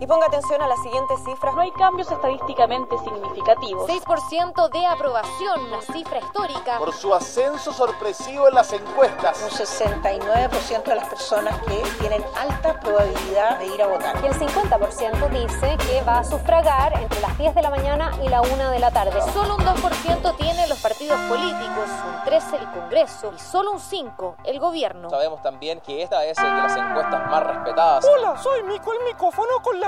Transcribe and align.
Y 0.00 0.06
ponga 0.06 0.26
atención 0.26 0.62
a 0.62 0.68
las 0.68 0.80
siguientes 0.80 1.18
cifras. 1.24 1.54
No 1.56 1.60
hay 1.60 1.72
cambios 1.72 2.08
estadísticamente 2.10 2.96
significativos. 2.98 3.90
6% 3.90 4.68
de 4.70 4.86
aprobación, 4.86 5.64
una 5.64 5.82
cifra 5.82 6.18
histórica. 6.20 6.78
Por 6.78 6.92
su 6.92 7.12
ascenso 7.12 7.72
sorpresivo 7.72 8.46
en 8.46 8.54
las 8.54 8.72
encuestas. 8.72 9.42
Un 9.42 9.50
69% 9.50 10.84
de 10.84 10.94
las 10.94 11.08
personas 11.08 11.60
que 11.62 11.82
tienen 11.98 12.24
alta 12.36 12.78
probabilidad 12.78 13.58
de 13.58 13.66
ir 13.66 13.82
a 13.82 13.88
votar. 13.88 14.16
Y 14.22 14.26
el 14.26 14.34
50% 14.34 15.30
dice 15.30 15.76
que 15.88 16.02
va 16.02 16.20
a 16.20 16.24
sufragar 16.24 16.96
entre 17.00 17.20
las 17.20 17.36
10 17.36 17.56
de 17.56 17.62
la 17.62 17.70
mañana 17.70 18.12
y 18.24 18.28
la 18.28 18.40
1 18.40 18.70
de 18.70 18.78
la 18.78 18.92
tarde. 18.92 19.20
Solo 19.32 19.56
un 19.56 19.64
2% 19.64 20.36
tiene 20.36 20.68
los 20.68 20.78
partidos 20.78 21.18
políticos, 21.22 21.88
un 22.06 22.32
13% 22.32 22.58
el 22.60 22.70
Congreso 22.70 23.32
y 23.34 23.38
solo 23.40 23.72
un 23.72 23.80
5% 23.80 24.36
el 24.44 24.60
gobierno. 24.60 25.10
Sabemos 25.10 25.42
también 25.42 25.80
que 25.80 26.02
esta 26.02 26.24
es 26.24 26.36
de 26.36 26.44
las 26.44 26.76
encuestas 26.76 27.28
más 27.28 27.42
respetadas. 27.44 28.04
Hola, 28.04 28.38
soy 28.40 28.62
Mico 28.62 28.92
el 28.92 29.04
micrófono 29.04 29.60
con 29.62 29.80
la 29.80 29.87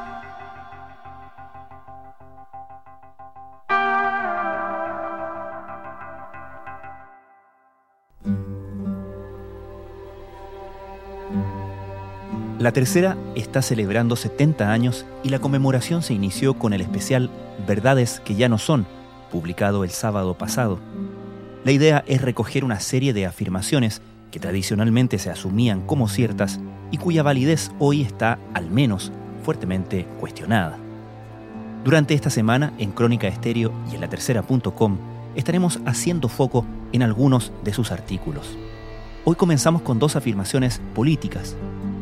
La 12.61 12.73
tercera 12.73 13.17
está 13.33 13.63
celebrando 13.63 14.15
70 14.15 14.71
años 14.71 15.07
y 15.23 15.29
la 15.29 15.39
conmemoración 15.39 16.03
se 16.03 16.13
inició 16.13 16.53
con 16.59 16.73
el 16.73 16.81
especial 16.81 17.31
Verdades 17.67 18.21
que 18.23 18.35
ya 18.35 18.49
no 18.49 18.59
son, 18.59 18.85
publicado 19.31 19.83
el 19.83 19.89
sábado 19.89 20.37
pasado. 20.37 20.77
La 21.63 21.71
idea 21.71 22.03
es 22.05 22.21
recoger 22.21 22.63
una 22.63 22.79
serie 22.79 23.13
de 23.13 23.25
afirmaciones 23.25 24.03
que 24.29 24.39
tradicionalmente 24.39 25.17
se 25.17 25.31
asumían 25.31 25.81
como 25.87 26.07
ciertas 26.07 26.59
y 26.91 26.97
cuya 26.97 27.23
validez 27.23 27.71
hoy 27.79 28.03
está, 28.03 28.37
al 28.53 28.69
menos, 28.69 29.11
fuertemente 29.41 30.05
cuestionada. 30.19 30.77
Durante 31.83 32.13
esta 32.13 32.29
semana, 32.29 32.73
en 32.77 32.91
Crónica 32.91 33.27
Estéreo 33.27 33.73
y 33.91 33.95
en 33.95 34.01
la 34.01 34.09
tercera.com, 34.09 34.99
estaremos 35.33 35.79
haciendo 35.87 36.29
foco 36.29 36.67
en 36.91 37.01
algunos 37.01 37.51
de 37.63 37.73
sus 37.73 37.91
artículos. 37.91 38.55
Hoy 39.25 39.35
comenzamos 39.35 39.81
con 39.81 39.97
dos 39.97 40.15
afirmaciones 40.15 40.79
políticas 40.93 41.55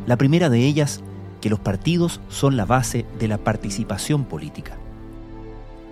la 0.10 0.18
primera 0.18 0.50
de 0.50 0.66
ellas, 0.66 1.02
que 1.40 1.52
los 1.52 1.60
partidos 1.60 2.20
son 2.30 2.58
la 2.58 2.66
base 2.66 3.06
de 3.20 3.28
la 3.28 3.38
participación 3.38 4.26
política. 4.26 4.76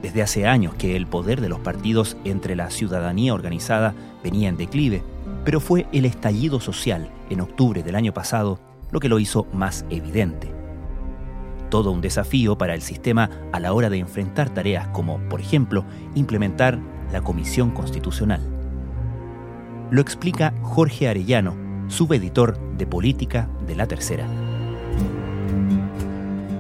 Desde 0.01 0.23
hace 0.23 0.47
años 0.47 0.73
que 0.73 0.95
el 0.95 1.05
poder 1.05 1.39
de 1.39 1.49
los 1.49 1.59
partidos 1.59 2.17
entre 2.23 2.55
la 2.55 2.71
ciudadanía 2.71 3.35
organizada 3.35 3.93
venía 4.23 4.49
en 4.49 4.57
declive, 4.57 5.03
pero 5.45 5.59
fue 5.59 5.85
el 5.91 6.05
estallido 6.05 6.59
social 6.59 7.11
en 7.29 7.41
octubre 7.41 7.83
del 7.83 7.93
año 7.93 8.11
pasado 8.11 8.59
lo 8.89 8.99
que 8.99 9.07
lo 9.07 9.19
hizo 9.19 9.45
más 9.53 9.85
evidente. 9.91 10.51
Todo 11.69 11.91
un 11.91 12.01
desafío 12.01 12.57
para 12.57 12.73
el 12.73 12.81
sistema 12.81 13.29
a 13.53 13.59
la 13.59 13.71
hora 13.71 13.91
de 13.91 13.99
enfrentar 13.99 14.49
tareas 14.49 14.87
como, 14.87 15.19
por 15.29 15.41
ejemplo, 15.41 15.85
implementar 16.15 16.79
la 17.13 17.21
Comisión 17.21 17.69
Constitucional. 17.69 18.41
Lo 19.91 20.01
explica 20.01 20.55
Jorge 20.63 21.07
Arellano, 21.07 21.66
subeditor 21.87 22.57
de 22.77 22.85
política 22.85 23.49
de 23.67 23.75
la 23.75 23.87
tercera. 23.87 24.27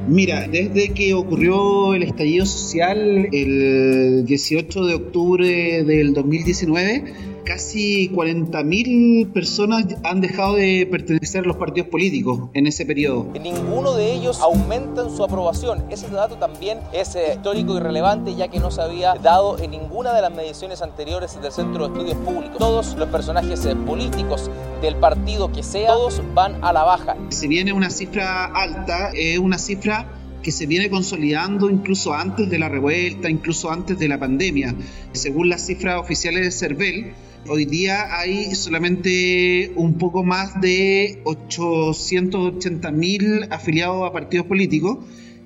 Mira, 0.07 0.47
desde 0.47 0.93
que 0.93 1.13
ocurrió 1.13 1.93
el 1.93 2.03
estallido 2.03 2.45
social 2.45 3.27
el 3.33 4.23
18 4.25 4.85
de 4.85 4.95
octubre 4.95 5.83
del 5.83 6.13
2019, 6.13 7.13
casi 7.47 8.09
40.000 8.09 9.31
personas 9.31 9.85
han 10.03 10.19
dejado 10.19 10.55
de 10.55 10.85
pertenecer 10.91 11.45
a 11.45 11.47
los 11.47 11.55
partidos 11.55 11.87
políticos 11.87 12.49
en 12.53 12.67
ese 12.67 12.85
periodo. 12.85 13.31
Ninguno 13.41 13.93
de 13.93 14.13
ellos 14.13 14.41
aumenta 14.41 15.03
en 15.03 15.15
su 15.15 15.23
aprobación. 15.23 15.85
Ese 15.89 16.09
dato 16.09 16.35
también 16.35 16.79
es 16.91 17.15
eh, 17.15 17.35
histórico 17.35 17.77
y 17.77 17.79
relevante 17.79 18.35
ya 18.35 18.49
que 18.49 18.59
no 18.59 18.69
se 18.69 18.81
había 18.81 19.13
dado 19.15 19.57
en 19.59 19.71
ninguna 19.71 20.13
de 20.13 20.21
las 20.23 20.33
mediciones 20.33 20.81
anteriores 20.81 21.41
del 21.41 21.53
Centro 21.53 21.87
de 21.87 21.93
Estudios 21.93 22.17
Públicos. 22.17 22.57
Todos 22.57 22.97
los 22.97 23.07
personajes 23.07 23.65
eh, 23.65 23.77
políticos 23.77 24.51
del 24.81 24.97
partido 24.97 25.49
que 25.49 25.63
sea, 25.63 25.93
todos 25.93 26.21
van 26.33 26.61
a 26.65 26.73
la 26.73 26.83
baja. 26.83 27.15
Si 27.29 27.47
viene 27.47 27.71
una 27.71 27.89
cifra 27.89 28.43
alta, 28.43 29.11
es 29.13 29.39
una 29.39 29.57
cifra 29.57 30.05
que 30.43 30.51
se 30.51 30.65
viene 30.65 30.89
consolidando 30.89 31.69
incluso 31.69 32.13
antes 32.13 32.49
de 32.49 32.59
la 32.59 32.67
revuelta, 32.67 33.29
incluso 33.29 33.71
antes 33.71 33.97
de 33.97 34.09
la 34.09 34.19
pandemia. 34.19 34.75
Según 35.13 35.47
las 35.47 35.65
cifras 35.65 35.99
oficiales 35.99 36.43
de 36.43 36.51
CERVEL, 36.51 37.13
Hoy 37.49 37.63
día 37.63 38.19
hay 38.19 38.55
solamente 38.55 39.71
un 39.77 39.97
poco 39.97 40.21
más 40.21 40.59
de 40.59 41.21
880 41.23 42.91
mil 42.91 43.47
afiliados 43.49 44.05
a 44.05 44.11
partidos 44.11 44.47
políticos 44.47 44.97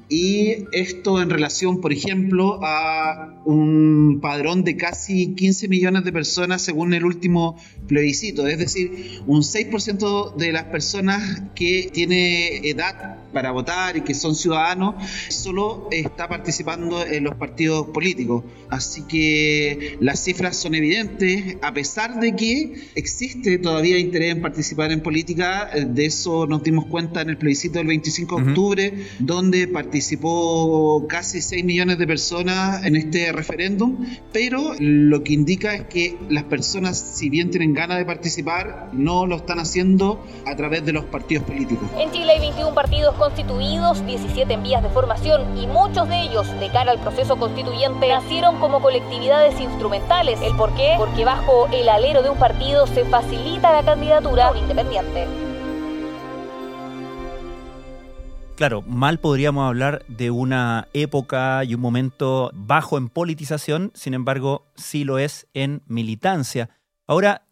y 0.10 0.66
esto 0.72 1.22
en 1.22 1.30
relación, 1.30 1.80
por 1.80 1.94
ejemplo, 1.94 2.60
a 2.64 3.40
un 3.46 4.20
padrón 4.20 4.64
de 4.64 4.78
casi 4.78 5.36
15 5.36 5.68
millones 5.68 6.04
de 6.04 6.12
personas 6.12 6.64
según 6.64 6.96
el 6.96 7.06
último 7.06 7.56
plebiscito, 7.88 8.48
es 8.48 8.58
decir, 8.58 9.22
un 9.28 9.44
6% 9.44 10.36
de 10.36 10.52
las 10.52 10.64
personas 10.66 11.44
que 11.54 11.90
tiene 11.94 12.68
edad 12.68 13.20
para 13.32 13.52
votar 13.52 13.98
y 13.98 14.02
que 14.02 14.14
son 14.14 14.36
ciudadanos 14.36 14.96
solo 15.30 15.88
está 15.92 16.28
participando 16.28 17.06
en 17.06 17.24
los 17.24 17.36
partidos 17.36 17.88
políticos. 17.88 18.44
Así 18.70 19.04
que 19.04 19.98
las 20.00 20.24
cifras 20.24 20.56
son 20.56 20.76
evidentes, 20.76 21.58
a 21.62 21.74
pesar 21.74 22.20
de 22.20 22.36
que 22.36 22.90
existe 22.96 23.58
todavía 23.58 23.98
interés 23.98 24.32
en 24.32 24.42
participar 24.42 24.92
en 24.92 25.02
política, 25.02 25.70
de 25.76 26.06
eso 26.06 26.48
nos 26.48 26.64
dimos 26.64 26.86
cuenta 26.86 27.22
en 27.22 27.30
el 27.30 27.38
plebiscito 27.38 27.80
del 27.80 27.88
25 27.88 28.36
de 28.36 28.50
octubre, 28.50 28.94
donde 29.20 29.68
participó 29.68 31.06
casi 31.08 31.42
6 31.42 31.64
millones 31.64 31.98
de 31.98 32.08
personas 32.08 32.86
en 32.86 32.96
este 32.96 33.32
referéndum, 33.32 34.06
pero 34.32 34.74
lo 34.80 35.24
que 35.24 35.34
indica 35.34 35.74
es 35.76 35.84
que 35.86 36.18
las 36.30 36.44
personas, 36.46 36.98
si 36.98 37.30
bien 37.30 37.50
tienen 37.50 37.74
ganas 37.74 37.98
de 37.98 38.06
participar, 38.06 38.90
no 38.94 39.26
lo 39.26 39.38
están 39.38 39.60
haciendo 39.60 40.24
a 40.46 40.56
través 40.56 40.86
de 40.86 40.94
los 40.94 41.06
partidos 41.06 41.46
políticos. 41.46 41.90
En 42.00 42.12
Chile 42.12 42.32
hay 42.32 42.40
21 42.40 42.74
partidos 42.74 43.16
constituidos, 43.22 44.04
17 44.08 44.52
en 44.52 44.64
vías 44.64 44.82
de 44.82 44.90
formación 44.90 45.56
y 45.56 45.68
muchos 45.68 46.10
de 46.10 46.22
ellos, 46.22 46.52
de 46.60 46.70
cara 46.70 46.92
al 46.92 47.00
proceso 47.00 47.38
constituyente, 47.38 48.08
nacieron 48.08 48.60
como 48.60 48.82
colectividades 48.82 49.60
instrumentales. 49.62 50.42
¿El 50.42 50.56
por 50.56 50.74
qué? 50.74 50.96
Porque 50.98 51.24
bajo 51.24 51.68
el 51.72 51.88
alero 51.88 52.24
de 52.24 52.32
un 52.32 52.40
partido 52.40 52.88
se 52.88 53.06
facilita 53.06 53.72
la 53.72 53.84
candidatura 53.84 54.52
independiente. 54.58 55.28
Claro, 58.56 58.82
mal 58.88 59.20
podríamos 59.20 59.68
hablar 59.68 60.04
de 60.08 60.32
una 60.32 60.88
época 60.94 61.64
y 61.64 61.76
un 61.76 61.82
momento 61.82 62.50
bajo 62.56 62.98
en 62.98 63.10
politización, 63.10 63.92
sin 63.94 64.16
embargo, 64.16 64.66
sí 64.76 65.04
lo 65.04 65.20
es 65.20 65.48
en 65.54 65.84
militancia. 65.86 66.72
Ahora, 67.06 67.44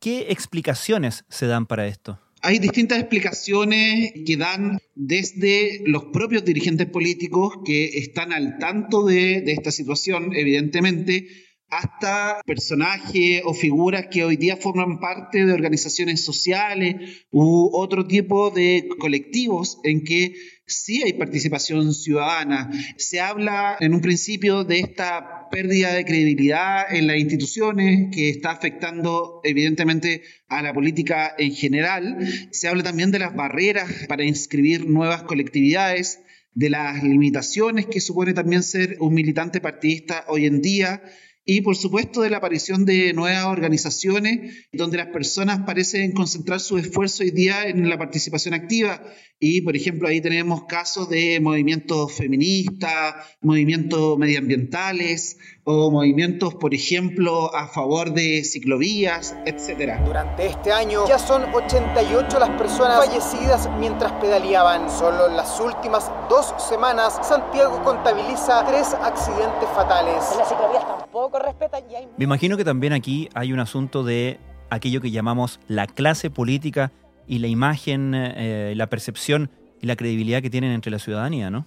¿qué 0.00 0.26
explicaciones 0.30 1.24
se 1.30 1.46
dan 1.46 1.64
para 1.64 1.86
esto? 1.86 2.18
Hay 2.46 2.58
distintas 2.58 2.98
explicaciones 2.98 4.12
que 4.26 4.36
dan 4.36 4.78
desde 4.94 5.80
los 5.86 6.04
propios 6.12 6.44
dirigentes 6.44 6.86
políticos 6.86 7.60
que 7.64 7.86
están 7.96 8.34
al 8.34 8.58
tanto 8.58 9.02
de, 9.06 9.42
esta 9.46 9.70
situación, 9.70 10.30
evidentemente, 10.36 11.26
hasta 11.68 12.40
personajes 12.46 13.42
o 13.44 13.54
figuras 13.54 14.06
que 14.10 14.24
hoy 14.24 14.36
día 14.36 14.56
forman 14.56 15.00
parte 15.00 15.44
de 15.44 15.52
organizaciones 15.52 16.24
sociales 16.24 17.26
u 17.30 17.70
otro 17.72 18.06
tipo 18.06 18.50
de 18.50 18.88
colectivos 18.98 19.78
en 19.82 20.04
que 20.04 20.34
sí 20.66 21.02
hay 21.02 21.14
participación 21.14 21.92
ciudadana. 21.92 22.70
Se 22.96 23.20
habla 23.20 23.76
en 23.80 23.94
un 23.94 24.00
principio 24.00 24.64
de 24.64 24.80
esta 24.80 25.48
pérdida 25.50 25.92
de 25.92 26.04
credibilidad 26.04 26.94
en 26.94 27.06
las 27.06 27.18
instituciones 27.18 28.14
que 28.14 28.30
está 28.30 28.50
afectando 28.50 29.40
evidentemente 29.44 30.22
a 30.48 30.62
la 30.62 30.72
política 30.72 31.34
en 31.38 31.52
general. 31.52 32.18
Se 32.50 32.68
habla 32.68 32.82
también 32.82 33.10
de 33.10 33.18
las 33.18 33.34
barreras 33.34 33.90
para 34.08 34.24
inscribir 34.24 34.86
nuevas 34.86 35.22
colectividades 35.24 36.20
de 36.54 36.70
las 36.70 37.02
limitaciones 37.02 37.86
que 37.86 38.00
supone 38.00 38.32
también 38.32 38.62
ser 38.62 38.96
un 39.00 39.12
militante 39.12 39.60
partidista 39.60 40.24
hoy 40.28 40.46
en 40.46 40.62
día 40.62 41.02
y 41.44 41.60
por 41.60 41.76
supuesto 41.76 42.22
de 42.22 42.30
la 42.30 42.38
aparición 42.38 42.86
de 42.86 43.12
nuevas 43.12 43.44
organizaciones 43.44 44.66
donde 44.72 44.96
las 44.96 45.08
personas 45.08 45.60
parecen 45.66 46.12
concentrar 46.12 46.60
su 46.60 46.78
esfuerzo 46.78 47.22
hoy 47.22 47.30
día 47.30 47.68
en 47.68 47.88
la 47.88 47.98
participación 47.98 48.54
activa. 48.54 49.02
Y 49.38 49.60
por 49.60 49.76
ejemplo 49.76 50.08
ahí 50.08 50.22
tenemos 50.22 50.64
casos 50.64 51.10
de 51.10 51.38
movimientos 51.40 52.14
feministas, 52.14 53.14
movimientos 53.42 54.18
medioambientales, 54.18 55.36
o 55.64 55.90
movimientos, 55.90 56.54
por 56.54 56.74
ejemplo, 56.74 57.54
a 57.54 57.66
favor 57.66 58.12
de 58.12 58.44
ciclovías, 58.44 59.34
etc. 59.46 59.98
Durante 60.04 60.46
este 60.46 60.72
año 60.72 61.06
ya 61.08 61.18
son 61.18 61.42
88 61.54 62.38
las 62.38 62.50
personas 62.50 63.06
fallecidas 63.06 63.68
mientras 63.78 64.12
pedaleaban. 64.12 64.90
Solo 64.90 65.28
en 65.28 65.36
las 65.36 65.58
últimas 65.60 66.10
dos 66.28 66.54
semanas, 66.58 67.18
Santiago 67.22 67.82
contabiliza 67.82 68.64
tres 68.66 68.94
accidentes 68.94 69.68
fatales. 69.74 70.16
las 70.36 70.48
ciclovías 70.48 70.86
tampoco 70.86 71.38
respetan 71.38 71.82
Me 72.18 72.24
imagino 72.24 72.56
que 72.56 72.64
también 72.64 72.92
aquí 72.92 73.30
hay 73.34 73.52
un 73.52 73.60
asunto 73.60 74.04
de 74.04 74.38
aquello 74.68 75.00
que 75.00 75.10
llamamos 75.10 75.60
la 75.66 75.86
clase 75.86 76.28
política 76.30 76.92
y 77.26 77.38
la 77.38 77.48
imagen, 77.48 78.12
eh, 78.14 78.74
la 78.76 78.88
percepción 78.88 79.50
y 79.80 79.86
la 79.86 79.96
credibilidad 79.96 80.42
que 80.42 80.50
tienen 80.50 80.72
entre 80.72 80.90
la 80.90 80.98
ciudadanía, 80.98 81.50
¿no? 81.50 81.66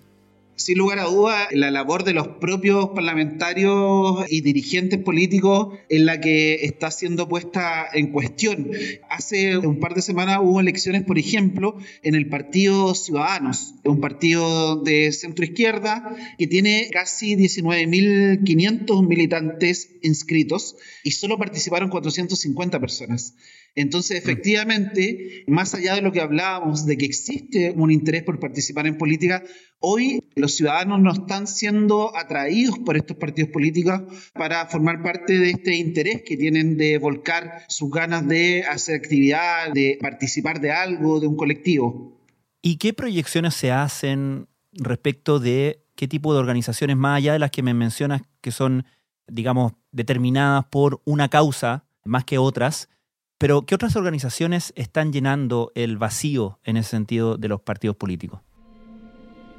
Sin 0.57 0.79
lugar 0.79 0.97
a 0.99 1.03
duda, 1.03 1.47
la 1.51 1.69
labor 1.69 2.03
de 2.03 2.13
los 2.13 2.27
propios 2.27 2.89
parlamentarios 2.89 4.25
y 4.27 4.41
dirigentes 4.41 4.99
políticos 4.99 5.77
en 5.87 6.05
la 6.07 6.19
que 6.19 6.65
está 6.65 6.89
siendo 6.89 7.29
puesta 7.29 7.87
en 7.93 8.11
cuestión. 8.11 8.71
Hace 9.07 9.57
un 9.57 9.79
par 9.79 9.93
de 9.93 10.01
semanas 10.01 10.39
hubo 10.41 10.59
elecciones, 10.59 11.03
por 11.03 11.19
ejemplo, 11.19 11.77
en 12.01 12.15
el 12.15 12.27
Partido 12.27 12.95
Ciudadanos, 12.95 13.75
un 13.85 14.01
partido 14.01 14.77
de 14.77 15.11
centro 15.11 15.45
izquierda 15.45 16.15
que 16.39 16.47
tiene 16.47 16.89
casi 16.91 17.35
19.500 17.35 19.07
militantes 19.07 19.91
inscritos 20.01 20.75
y 21.03 21.11
solo 21.11 21.37
participaron 21.37 21.89
450 21.89 22.79
personas. 22.79 23.35
Entonces, 23.77 24.17
efectivamente, 24.17 25.43
más 25.45 25.75
allá 25.75 25.93
de 25.93 26.01
lo 26.01 26.11
que 26.11 26.19
hablábamos 26.19 26.87
de 26.87 26.97
que 26.97 27.05
existe 27.05 27.71
un 27.77 27.91
interés 27.91 28.23
por 28.23 28.39
participar 28.39 28.87
en 28.87 28.97
política, 28.97 29.43
hoy 29.77 30.19
los 30.33 30.55
ciudadanos 30.55 30.99
no 30.99 31.13
están 31.13 31.45
siendo 31.45 32.17
atraídos 32.17 32.79
por 32.79 32.97
estos 32.97 33.17
partidos 33.17 33.51
políticos 33.51 34.01
para 34.33 34.65
formar 34.65 35.03
parte 35.03 35.37
de 35.37 35.51
este 35.51 35.75
interés 35.75 36.23
que 36.25 36.35
tienen 36.37 36.75
de 36.75 36.97
volcar 36.97 37.65
sus 37.67 37.91
ganas 37.91 38.27
de 38.27 38.63
hacer 38.63 38.95
actividad, 38.95 39.71
de 39.71 39.99
participar 40.01 40.59
de 40.59 40.71
algo, 40.71 41.19
de 41.19 41.27
un 41.27 41.35
colectivo. 41.35 42.19
¿Y 42.63 42.77
qué 42.77 42.93
proyecciones 42.93 43.53
se 43.53 43.71
hacen 43.71 44.47
respecto 44.71 45.39
de 45.39 45.83
qué 45.93 46.07
tipo 46.07 46.33
de 46.33 46.39
organizaciones, 46.39 46.97
más 46.97 47.17
allá 47.17 47.33
de 47.33 47.39
las 47.39 47.51
que 47.51 47.61
me 47.61 47.75
mencionas, 47.75 48.23
que 48.41 48.49
son, 48.49 48.85
digamos, 49.27 49.73
determinadas 49.91 50.65
por 50.65 50.99
una 51.05 51.29
causa 51.29 51.85
más 52.03 52.23
que 52.23 52.39
otras, 52.39 52.89
pero, 53.37 53.65
¿qué 53.65 53.75
otras 53.75 53.95
organizaciones 53.95 54.73
están 54.75 55.13
llenando 55.13 55.71
el 55.75 55.97
vacío 55.97 56.59
en 56.63 56.77
ese 56.77 56.89
sentido 56.91 57.37
de 57.37 57.47
los 57.47 57.61
partidos 57.61 57.95
políticos? 57.95 58.41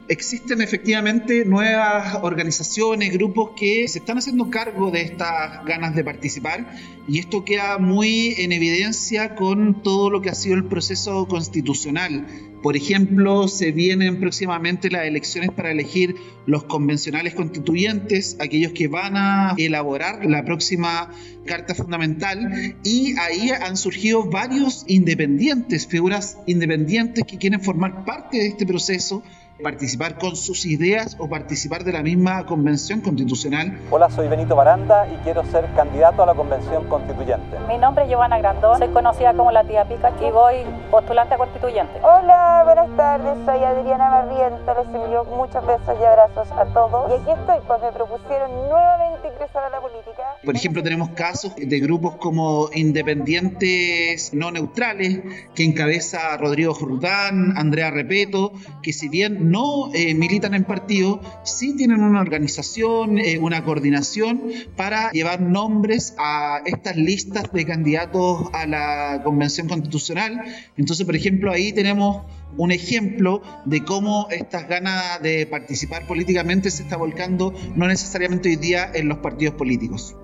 Existen 0.09 0.63
efectivamente 0.63 1.45
nuevas 1.45 2.19
organizaciones, 2.23 3.13
grupos 3.13 3.51
que 3.55 3.87
se 3.89 3.99
están 3.99 4.17
haciendo 4.17 4.49
cargo 4.49 4.91
de 4.91 5.03
estas 5.03 5.63
ganas 5.67 5.95
de 5.95 6.03
participar 6.03 6.75
y 7.07 7.19
esto 7.19 7.45
queda 7.45 7.77
muy 7.77 8.35
en 8.39 8.53
evidencia 8.53 9.35
con 9.35 9.83
todo 9.83 10.09
lo 10.09 10.23
que 10.23 10.31
ha 10.31 10.35
sido 10.35 10.55
el 10.55 10.65
proceso 10.65 11.29
constitucional. 11.29 12.27
Por 12.63 12.75
ejemplo, 12.77 13.49
se 13.49 13.71
vienen 13.71 14.19
próximamente 14.19 14.91
las 14.91 15.05
elecciones 15.05 15.51
para 15.51 15.71
elegir 15.71 16.17
los 16.47 16.65
convencionales 16.65 17.35
constituyentes, 17.35 18.37
aquellos 18.41 18.73
que 18.73 18.89
van 18.89 19.17
a 19.17 19.55
elaborar 19.59 20.25
la 20.25 20.45
próxima 20.45 21.11
Carta 21.45 21.75
Fundamental, 21.75 22.75
y 22.83 23.17
ahí 23.19 23.51
han 23.51 23.77
surgido 23.77 24.25
varios 24.25 24.85
independientes, 24.87 25.87
figuras 25.87 26.39
independientes 26.47 27.25
que 27.25 27.39
quieren 27.39 27.61
formar 27.61 28.05
parte 28.05 28.39
de 28.39 28.49
este 28.49 28.67
proceso 28.67 29.23
participar 29.63 30.19
con 30.19 30.37
sus 30.37 30.65
ideas 30.67 31.17
o 31.19 31.29
participar 31.29 31.83
de 31.83 31.93
la 31.93 32.03
misma 32.03 32.47
convención 32.47 33.01
constitucional. 33.01 33.79
Hola, 33.91 34.09
soy 34.11 34.29
Benito 34.29 34.55
Baranda 34.55 35.09
y 35.09 35.17
quiero 35.25 35.45
ser 35.47 35.67
candidato 35.75 36.23
a 36.23 36.27
la 36.27 36.35
convención 36.35 36.87
constituyente. 36.89 37.59
Mi 37.67 37.77
nombre 37.77 38.05
es 38.05 38.11
Giovanna 38.11 38.39
Grandón, 38.39 38.79
soy 38.79 38.89
conocida 38.89 39.35
como 39.35 39.51
la 39.51 39.65
tía 39.65 39.85
Pica 39.89 40.13
y 40.21 40.31
voy 40.31 40.57
postulante 40.91 41.35
a 41.35 41.39
constituyente. 41.39 41.99
Hola, 42.03 42.63
buenas 42.65 42.97
tardes, 42.97 43.45
soy 43.45 43.65
Adriana 43.65 44.11
Barriento, 44.11 44.75
les 44.75 44.95
envío 44.95 45.25
muchos 45.25 45.67
besos 45.67 45.95
y 46.01 46.05
abrazos 46.05 46.51
a 46.53 46.65
todos. 46.67 47.11
Y 47.11 47.15
aquí 47.21 47.41
estoy, 47.41 47.59
pues 47.67 47.83
me 47.83 47.93
propusieron 47.93 48.51
nuevamente 48.69 49.29
ingresar 49.29 49.65
a 49.65 49.71
la 49.71 49.81
política. 49.81 50.23
Por 50.45 50.55
ejemplo, 50.55 50.83
tenemos 50.83 51.11
casos 51.11 51.55
de 51.57 51.81
grupos 51.81 52.17
como 52.17 52.71
independientes 52.73 54.33
no 54.33 54.53
neutrales 54.53 55.21
que 55.55 55.65
encabeza 55.65 56.37
Rodrigo 56.37 56.75
Jordán, 56.75 57.55
Andrea 57.57 57.91
Repeto, 57.91 58.53
que 58.83 58.93
si 58.93 59.09
bien 59.09 59.48
no 59.51 59.93
eh, 59.95 60.15
militan 60.15 60.55
en 60.55 60.65
partido, 60.65 61.21
sí 61.45 61.77
tienen 61.77 62.03
una 62.03 62.21
organización, 62.21 63.19
eh, 63.19 63.39
una 63.39 63.65
coordinación 63.65 64.43
para 64.77 65.11
llevar 65.11 65.41
nombres 65.41 66.15
a 66.19 66.61
estas 66.65 66.97
listas 66.97 67.53
de 67.53 67.65
candidatos 67.65 68.49
a 68.53 68.67
la 68.67 69.23
Convención 69.25 69.69
Constitucional. 69.69 70.43
Entonces, 70.77 71.05
por 71.07 71.17
ejemplo, 71.17 71.53
ahí 71.53 71.73
tenemos 71.73 72.23
un 72.57 72.73
ejemplo 72.73 73.43
de 73.65 73.85
cómo 73.85 74.29
estas 74.31 74.69
ganas 74.69 75.21
de 75.23 75.47
participar 75.47 76.07
políticamente 76.07 76.71
se 76.71 76.83
está 76.83 76.97
volcando 76.97 77.55
no 77.77 77.87
necesariamente 77.87 78.49
hoy 78.49 78.57
día 78.57 78.91
en 78.95 79.09
los 79.09 79.19
partidos 79.19 79.55
políticos. 79.55 80.17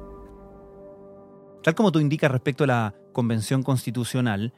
Tal 1.62 1.74
como 1.74 1.92
tú 1.92 2.00
indicas 2.00 2.30
respecto 2.30 2.64
a 2.64 2.66
la 2.66 2.94
Convención 3.12 3.62
Constitucional, 3.62 4.52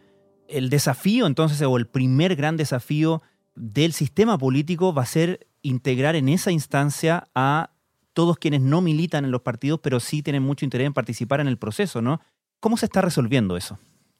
el 0.49 0.71
desafío 0.71 1.27
entonces, 1.27 1.61
o 1.63 1.77
el 1.77 1.87
primer 1.87 2.37
gran 2.37 2.57
desafío 2.57 3.23
del 3.57 3.93
sistema 3.93 4.39
político 4.39 4.95
va 4.95 5.03
a 5.03 5.07
ser 5.07 5.49
integrar 5.63 6.15
en 6.15 6.29
esa 6.29 6.53
instancia 6.53 7.29
a 7.35 7.73
todos 8.13 8.39
quienes 8.39 8.61
no 8.61 8.81
militan 8.81 9.25
en 9.25 9.31
los 9.31 9.43
partidos, 9.43 9.81
pero 9.83 10.01
sí 10.01 10.23
tienen 10.23 10.43
mucho 10.43 10.65
interés 10.65 10.87
en 10.87 10.95
participar 10.95 11.41
en 11.41 11.49
el 11.49 11.59
proceso, 11.59 12.01
¿no? 12.01 12.21
¿Cómo 12.61 12.77
se 12.77 12.87
está 12.87 13.03
resolviendo 13.03 13.57
eso? 13.57 13.79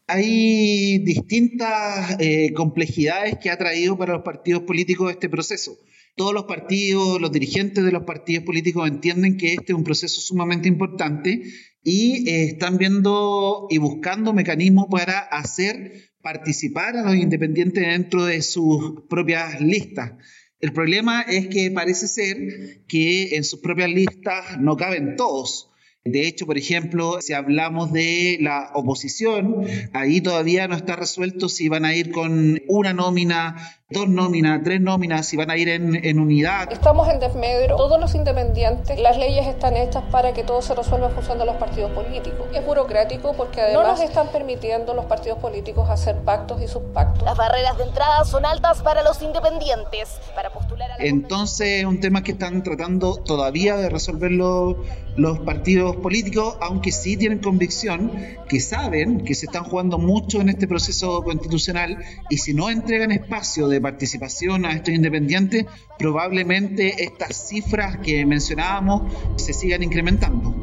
Hay 0.09 0.99
distintas 0.99 2.17
eh, 2.21 2.53
complejidades 2.53 3.39
que 3.39 3.51
ha 3.51 3.59
traído 3.59 3.97
para 3.97 4.15
los 4.15 4.23
partidos 4.23 4.63
políticos 4.63 5.11
este 5.11 5.29
proceso. 5.29 5.79
Todos 6.15 6.33
los 6.33 6.45
partidos, 6.45 7.21
los 7.21 7.33
dirigentes 7.33 7.85
de 7.85 7.93
los 7.93 8.05
partidos 8.05 8.45
políticos 8.45 8.89
entienden 8.89 9.37
que 9.37 9.55
este 9.55 9.73
es 9.73 9.77
un 9.77 9.85
proceso 9.85 10.21
sumamente 10.21 10.69
importante 10.69 11.43
y 11.83 12.29
eh, 12.29 12.45
están 12.45 12.79
viendo 12.79 13.67
y 13.71 13.79
buscando 13.79 14.33
mecanismos 14.33 14.87
para 14.91 15.19
hacer 15.19 16.11
participar 16.27 16.97
a 16.97 17.05
los 17.05 17.15
independientes 17.15 17.87
dentro 17.87 18.25
de 18.25 18.43
sus 18.43 19.03
propias 19.09 19.61
listas. 19.61 20.15
El 20.59 20.73
problema 20.73 21.23
es 21.23 21.47
que 21.47 21.71
parece 21.71 22.09
ser 22.09 22.83
que 22.89 23.37
en 23.37 23.45
sus 23.45 23.61
propias 23.61 23.91
listas 23.91 24.59
no 24.59 24.77
caben 24.77 25.15
todos. 25.15 25.71
De 26.05 26.27
hecho, 26.27 26.45
por 26.45 26.59
ejemplo, 26.59 27.21
si 27.21 27.33
hablamos 27.33 27.93
de 27.93 28.39
la 28.41 28.73
oposición, 28.75 29.69
ahí 29.93 30.21
todavía 30.21 30.67
no 30.67 30.75
está 30.75 30.97
resuelto 30.97 31.49
si 31.49 31.69
van 31.69 31.85
a 31.85 31.95
ir 31.95 32.11
con 32.11 32.61
una 32.67 32.93
nómina, 32.93 33.57
dos 33.89 34.09
nóminas, 34.09 34.63
tres 34.65 34.81
nóminas, 34.81 35.27
si 35.27 35.37
van 35.37 35.49
a 35.49 35.57
ir 35.57 35.69
en, 35.69 36.19
unidad. 36.19 36.73
Estamos 36.73 37.09
en 37.09 37.21
desmedro, 37.21 37.77
todos 37.77 38.01
los 38.01 38.17
independientes, 38.17 38.99
las 38.99 39.17
leyes 39.17 39.47
están 39.47 39.77
hechas 39.77 40.03
para 40.11 40.33
que 40.33 40.43
todo 40.43 40.61
se 40.61 40.75
resuelva 40.75 41.07
en 41.07 41.15
función 41.15 41.39
de 41.39 41.45
los 41.45 41.55
partidos 41.55 41.93
políticos. 41.93 42.49
Es 42.53 42.67
burocrático 42.67 43.33
porque 43.35 43.61
además 43.61 43.85
no 43.85 43.93
nos 43.93 44.01
están 44.01 44.33
permitiendo 44.33 44.93
los 44.93 45.05
partidos 45.05 45.39
políticos 45.39 45.89
hacer 45.89 46.17
pactos 46.23 46.61
y 46.63 46.67
subpactos. 46.67 47.23
Las 47.23 47.37
barreras 47.37 47.79
de 47.79 47.85
entrada 47.85 48.25
son 48.25 48.45
altas 48.45 48.83
para 48.83 49.05
los 49.05 49.23
independientes. 49.23 50.17
Para 50.35 50.51
postular 50.51 50.91
a 50.91 50.97
Entonces, 50.99 51.81
es 51.81 51.85
un 51.85 52.01
tema 52.01 52.25
que 52.25 52.33
están 52.33 52.65
tratando 52.65 53.15
todavía 53.19 53.77
de 53.77 53.89
resolverlo 53.89 54.83
los 55.17 55.39
partidos 55.41 55.97
políticos, 55.97 56.57
aunque 56.61 56.91
sí 56.91 57.17
tienen 57.17 57.39
convicción, 57.39 58.11
que 58.49 58.59
saben 58.61 59.25
que 59.25 59.35
se 59.35 59.47
están 59.47 59.65
jugando 59.65 59.99
mucho 59.99 60.41
en 60.41 60.49
este 60.49 60.67
proceso 60.67 61.23
constitucional 61.23 61.99
y 62.29 62.39
si 62.39 62.53
no 62.53 62.69
entregan 62.69 63.13
espacio 63.13 63.69
de 63.69 63.76
participación 63.81 64.65
a 64.65 64.73
estos 64.73 64.95
independientes, 64.95 65.67
probablemente 65.99 67.05
estas 67.05 67.49
cifras 67.49 67.99
que 67.99 68.25
mencionábamos 68.27 69.13
se 69.37 69.53
sigan 69.53 69.83
incrementando. 69.83 70.55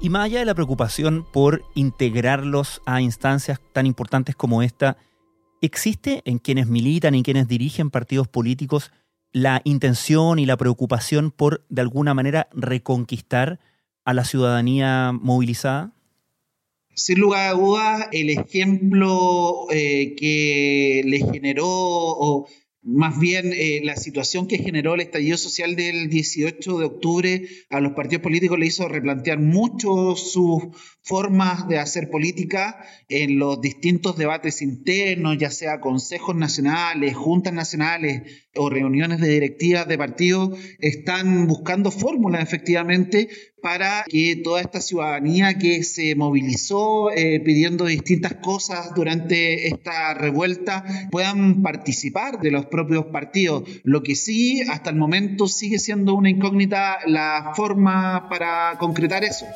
Y 0.00 0.10
más 0.10 0.26
allá 0.26 0.38
de 0.38 0.44
la 0.44 0.54
preocupación 0.54 1.26
por 1.32 1.64
integrarlos 1.74 2.82
a 2.86 3.00
instancias 3.00 3.60
tan 3.72 3.86
importantes 3.86 4.36
como 4.36 4.62
esta, 4.62 4.96
¿existe 5.60 6.22
en 6.24 6.38
quienes 6.38 6.68
militan 6.68 7.14
y 7.14 7.22
quienes 7.22 7.48
dirigen 7.48 7.90
partidos 7.90 8.28
políticos 8.28 8.92
la 9.32 9.60
intención 9.64 10.38
y 10.38 10.46
la 10.46 10.56
preocupación 10.56 11.30
por, 11.30 11.64
de 11.68 11.82
alguna 11.82 12.14
manera, 12.14 12.48
reconquistar 12.52 13.58
a 14.04 14.14
la 14.14 14.24
ciudadanía 14.24 15.12
movilizada? 15.12 15.92
Sin 16.98 17.20
lugar 17.20 17.50
a 17.50 17.52
dudas, 17.52 18.08
el 18.10 18.28
ejemplo 18.28 19.68
eh, 19.70 20.16
que 20.16 21.02
le 21.04 21.18
generó 21.18 22.48
más 22.82 23.20
bien 23.20 23.52
eh, 23.52 23.80
la 23.84 23.94
situación 23.94 24.48
que 24.48 24.58
generó 24.58 24.94
el 24.94 25.02
estallido 25.02 25.36
social 25.36 25.76
del 25.76 26.08
18 26.08 26.76
de 26.76 26.84
octubre 26.84 27.48
a 27.70 27.78
los 27.78 27.92
partidos 27.92 28.22
políticos 28.22 28.58
le 28.58 28.66
hizo 28.66 28.88
replantear 28.88 29.38
mucho 29.38 30.16
sus 30.16 30.64
formas 31.08 31.66
de 31.68 31.78
hacer 31.78 32.10
política 32.10 32.84
en 33.08 33.38
los 33.38 33.62
distintos 33.62 34.18
debates 34.18 34.60
internos, 34.60 35.38
ya 35.38 35.50
sea 35.50 35.80
consejos 35.80 36.36
nacionales, 36.36 37.16
juntas 37.16 37.54
nacionales 37.54 38.46
o 38.54 38.68
reuniones 38.68 39.18
de 39.20 39.28
directivas 39.28 39.88
de 39.88 39.96
partidos, 39.96 40.58
están 40.80 41.46
buscando 41.46 41.90
fórmulas 41.90 42.42
efectivamente 42.42 43.30
para 43.62 44.04
que 44.06 44.36
toda 44.36 44.60
esta 44.60 44.82
ciudadanía 44.82 45.58
que 45.58 45.82
se 45.82 46.14
movilizó 46.14 47.10
eh, 47.10 47.40
pidiendo 47.40 47.86
distintas 47.86 48.34
cosas 48.34 48.94
durante 48.94 49.66
esta 49.66 50.12
revuelta 50.12 50.84
puedan 51.10 51.62
participar 51.62 52.40
de 52.40 52.50
los 52.50 52.66
propios 52.66 53.06
partidos. 53.06 53.64
Lo 53.82 54.02
que 54.02 54.14
sí, 54.14 54.60
hasta 54.68 54.90
el 54.90 54.96
momento 54.96 55.48
sigue 55.48 55.78
siendo 55.78 56.14
una 56.14 56.28
incógnita 56.28 56.98
la 57.06 57.52
forma 57.56 58.28
para 58.28 58.76
concretar 58.78 59.24
eso 59.24 59.46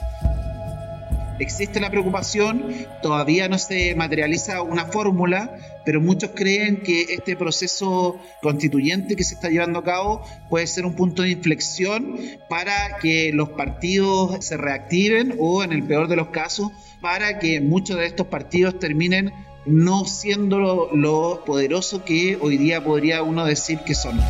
existe 1.43 1.81
la 1.81 1.91
preocupación, 1.91 2.73
todavía 3.03 3.49
no 3.49 3.59
se 3.59 3.95
materializa 3.95 4.63
una 4.63 4.87
fórmula, 4.87 5.57
pero 5.85 6.01
muchos 6.01 6.31
creen 6.35 6.79
que 6.79 7.03
este 7.15 7.37
proceso 7.37 8.19
constituyente 8.41 9.17
que 9.17 9.25
se 9.25 9.35
está 9.35 9.49
llevando 9.49 9.81
a 9.81 9.85
cabo 9.85 10.23
puede 10.49 10.67
ser 10.67 10.87
un 10.87 10.95
punto 10.95 11.23
de 11.23 11.31
inflexión 11.31 12.17
para 12.49 12.99
que 13.01 13.31
los 13.33 13.51
partidos 13.51 14.45
se 14.45 14.57
reactiven 14.57 15.35
o, 15.39 15.63
en 15.63 15.73
el 15.73 15.83
peor 15.83 16.09
de 16.09 16.17
los 16.17 16.29
casos, 16.29 16.71
para 17.01 17.39
que 17.39 17.61
muchos 17.61 17.97
de 17.99 18.07
estos 18.07 18.29
partidos 18.29 18.79
terminen 18.79 19.33
no 19.67 20.05
siendo 20.05 20.59
lo, 20.59 20.95
lo 20.95 21.45
poderoso 21.45 22.05
que 22.05 22.39
hoy 22.41 22.57
día 22.57 22.83
podría 22.83 23.23
uno 23.23 23.45
decir 23.45 23.79
que 23.81 23.95
son. 23.95 24.21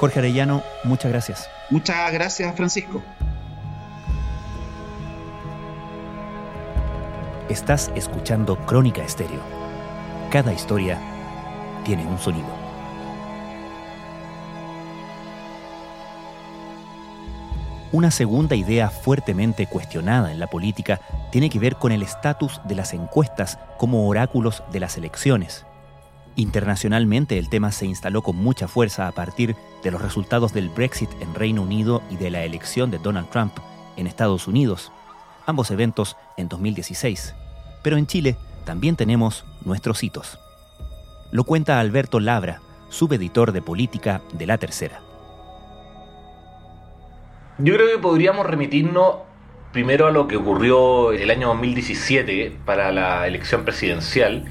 Jorge 0.00 0.20
Arellano, 0.20 0.62
muchas 0.82 1.12
gracias. 1.12 1.50
Muchas 1.68 2.10
gracias, 2.10 2.56
Francisco. 2.56 3.02
Estás 7.50 7.92
escuchando 7.94 8.56
Crónica 8.64 9.04
Estéreo. 9.04 9.42
Cada 10.30 10.54
historia 10.54 10.98
tiene 11.84 12.06
un 12.06 12.18
sonido. 12.18 12.48
Una 17.92 18.10
segunda 18.10 18.56
idea 18.56 18.88
fuertemente 18.88 19.66
cuestionada 19.66 20.32
en 20.32 20.40
la 20.40 20.46
política 20.46 21.02
tiene 21.30 21.50
que 21.50 21.58
ver 21.58 21.76
con 21.76 21.92
el 21.92 22.02
estatus 22.02 22.62
de 22.64 22.74
las 22.74 22.94
encuestas 22.94 23.58
como 23.76 24.08
oráculos 24.08 24.62
de 24.72 24.80
las 24.80 24.96
elecciones. 24.96 25.66
Internacionalmente 26.36 27.38
el 27.38 27.48
tema 27.48 27.72
se 27.72 27.86
instaló 27.86 28.22
con 28.22 28.36
mucha 28.36 28.68
fuerza 28.68 29.08
a 29.08 29.12
partir 29.12 29.56
de 29.82 29.90
los 29.90 30.00
resultados 30.00 30.52
del 30.52 30.68
Brexit 30.68 31.10
en 31.20 31.34
Reino 31.34 31.62
Unido 31.62 32.02
y 32.10 32.16
de 32.16 32.30
la 32.30 32.44
elección 32.44 32.90
de 32.90 32.98
Donald 32.98 33.28
Trump 33.30 33.52
en 33.96 34.06
Estados 34.06 34.46
Unidos, 34.46 34.92
ambos 35.46 35.70
eventos 35.70 36.16
en 36.36 36.48
2016. 36.48 37.34
Pero 37.82 37.96
en 37.96 38.06
Chile 38.06 38.36
también 38.64 38.96
tenemos 38.96 39.44
nuestros 39.64 40.02
hitos. 40.02 40.38
Lo 41.32 41.44
cuenta 41.44 41.80
Alberto 41.80 42.20
Labra, 42.20 42.60
subeditor 42.88 43.52
de 43.52 43.62
política 43.62 44.22
de 44.32 44.46
La 44.46 44.58
Tercera. 44.58 45.00
Yo 47.58 47.74
creo 47.74 47.88
que 47.88 47.98
podríamos 47.98 48.46
remitirnos 48.46 49.16
primero 49.72 50.06
a 50.06 50.10
lo 50.10 50.26
que 50.26 50.36
ocurrió 50.36 51.12
el 51.12 51.30
año 51.30 51.48
2017 51.48 52.58
para 52.64 52.90
la 52.90 53.26
elección 53.26 53.64
presidencial, 53.64 54.44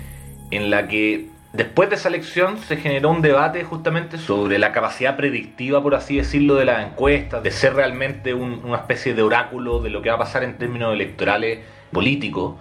en 0.52 0.70
la 0.70 0.88
que 0.88 1.30
Después 1.54 1.90
de 1.90 1.96
esa 1.96 2.10
elección 2.10 2.60
se 2.60 2.78
generó 2.78 3.10
un 3.10 3.24
debate 3.24 3.64
justamente 3.64 4.20
sobre 4.20 4.60
la 4.60 4.72
capacidad 4.72 5.18
predictiva, 5.18 5.82
por 5.82 5.96
así 5.96 6.18
decirlo, 6.18 6.54
de 6.56 6.66
las 6.66 6.86
encuestas, 6.86 7.42
de 7.42 7.50
ser 7.50 7.74
realmente 7.74 8.36
una 8.36 8.78
especie 8.78 9.16
de 9.16 9.24
oráculo 9.24 9.80
de 9.80 9.90
lo 9.90 10.04
que 10.04 10.10
va 10.10 10.16
a 10.16 10.20
pasar 10.20 10.44
en 10.44 10.60
términos 10.60 10.94
electorales 10.94 11.60
políticos. 11.92 12.56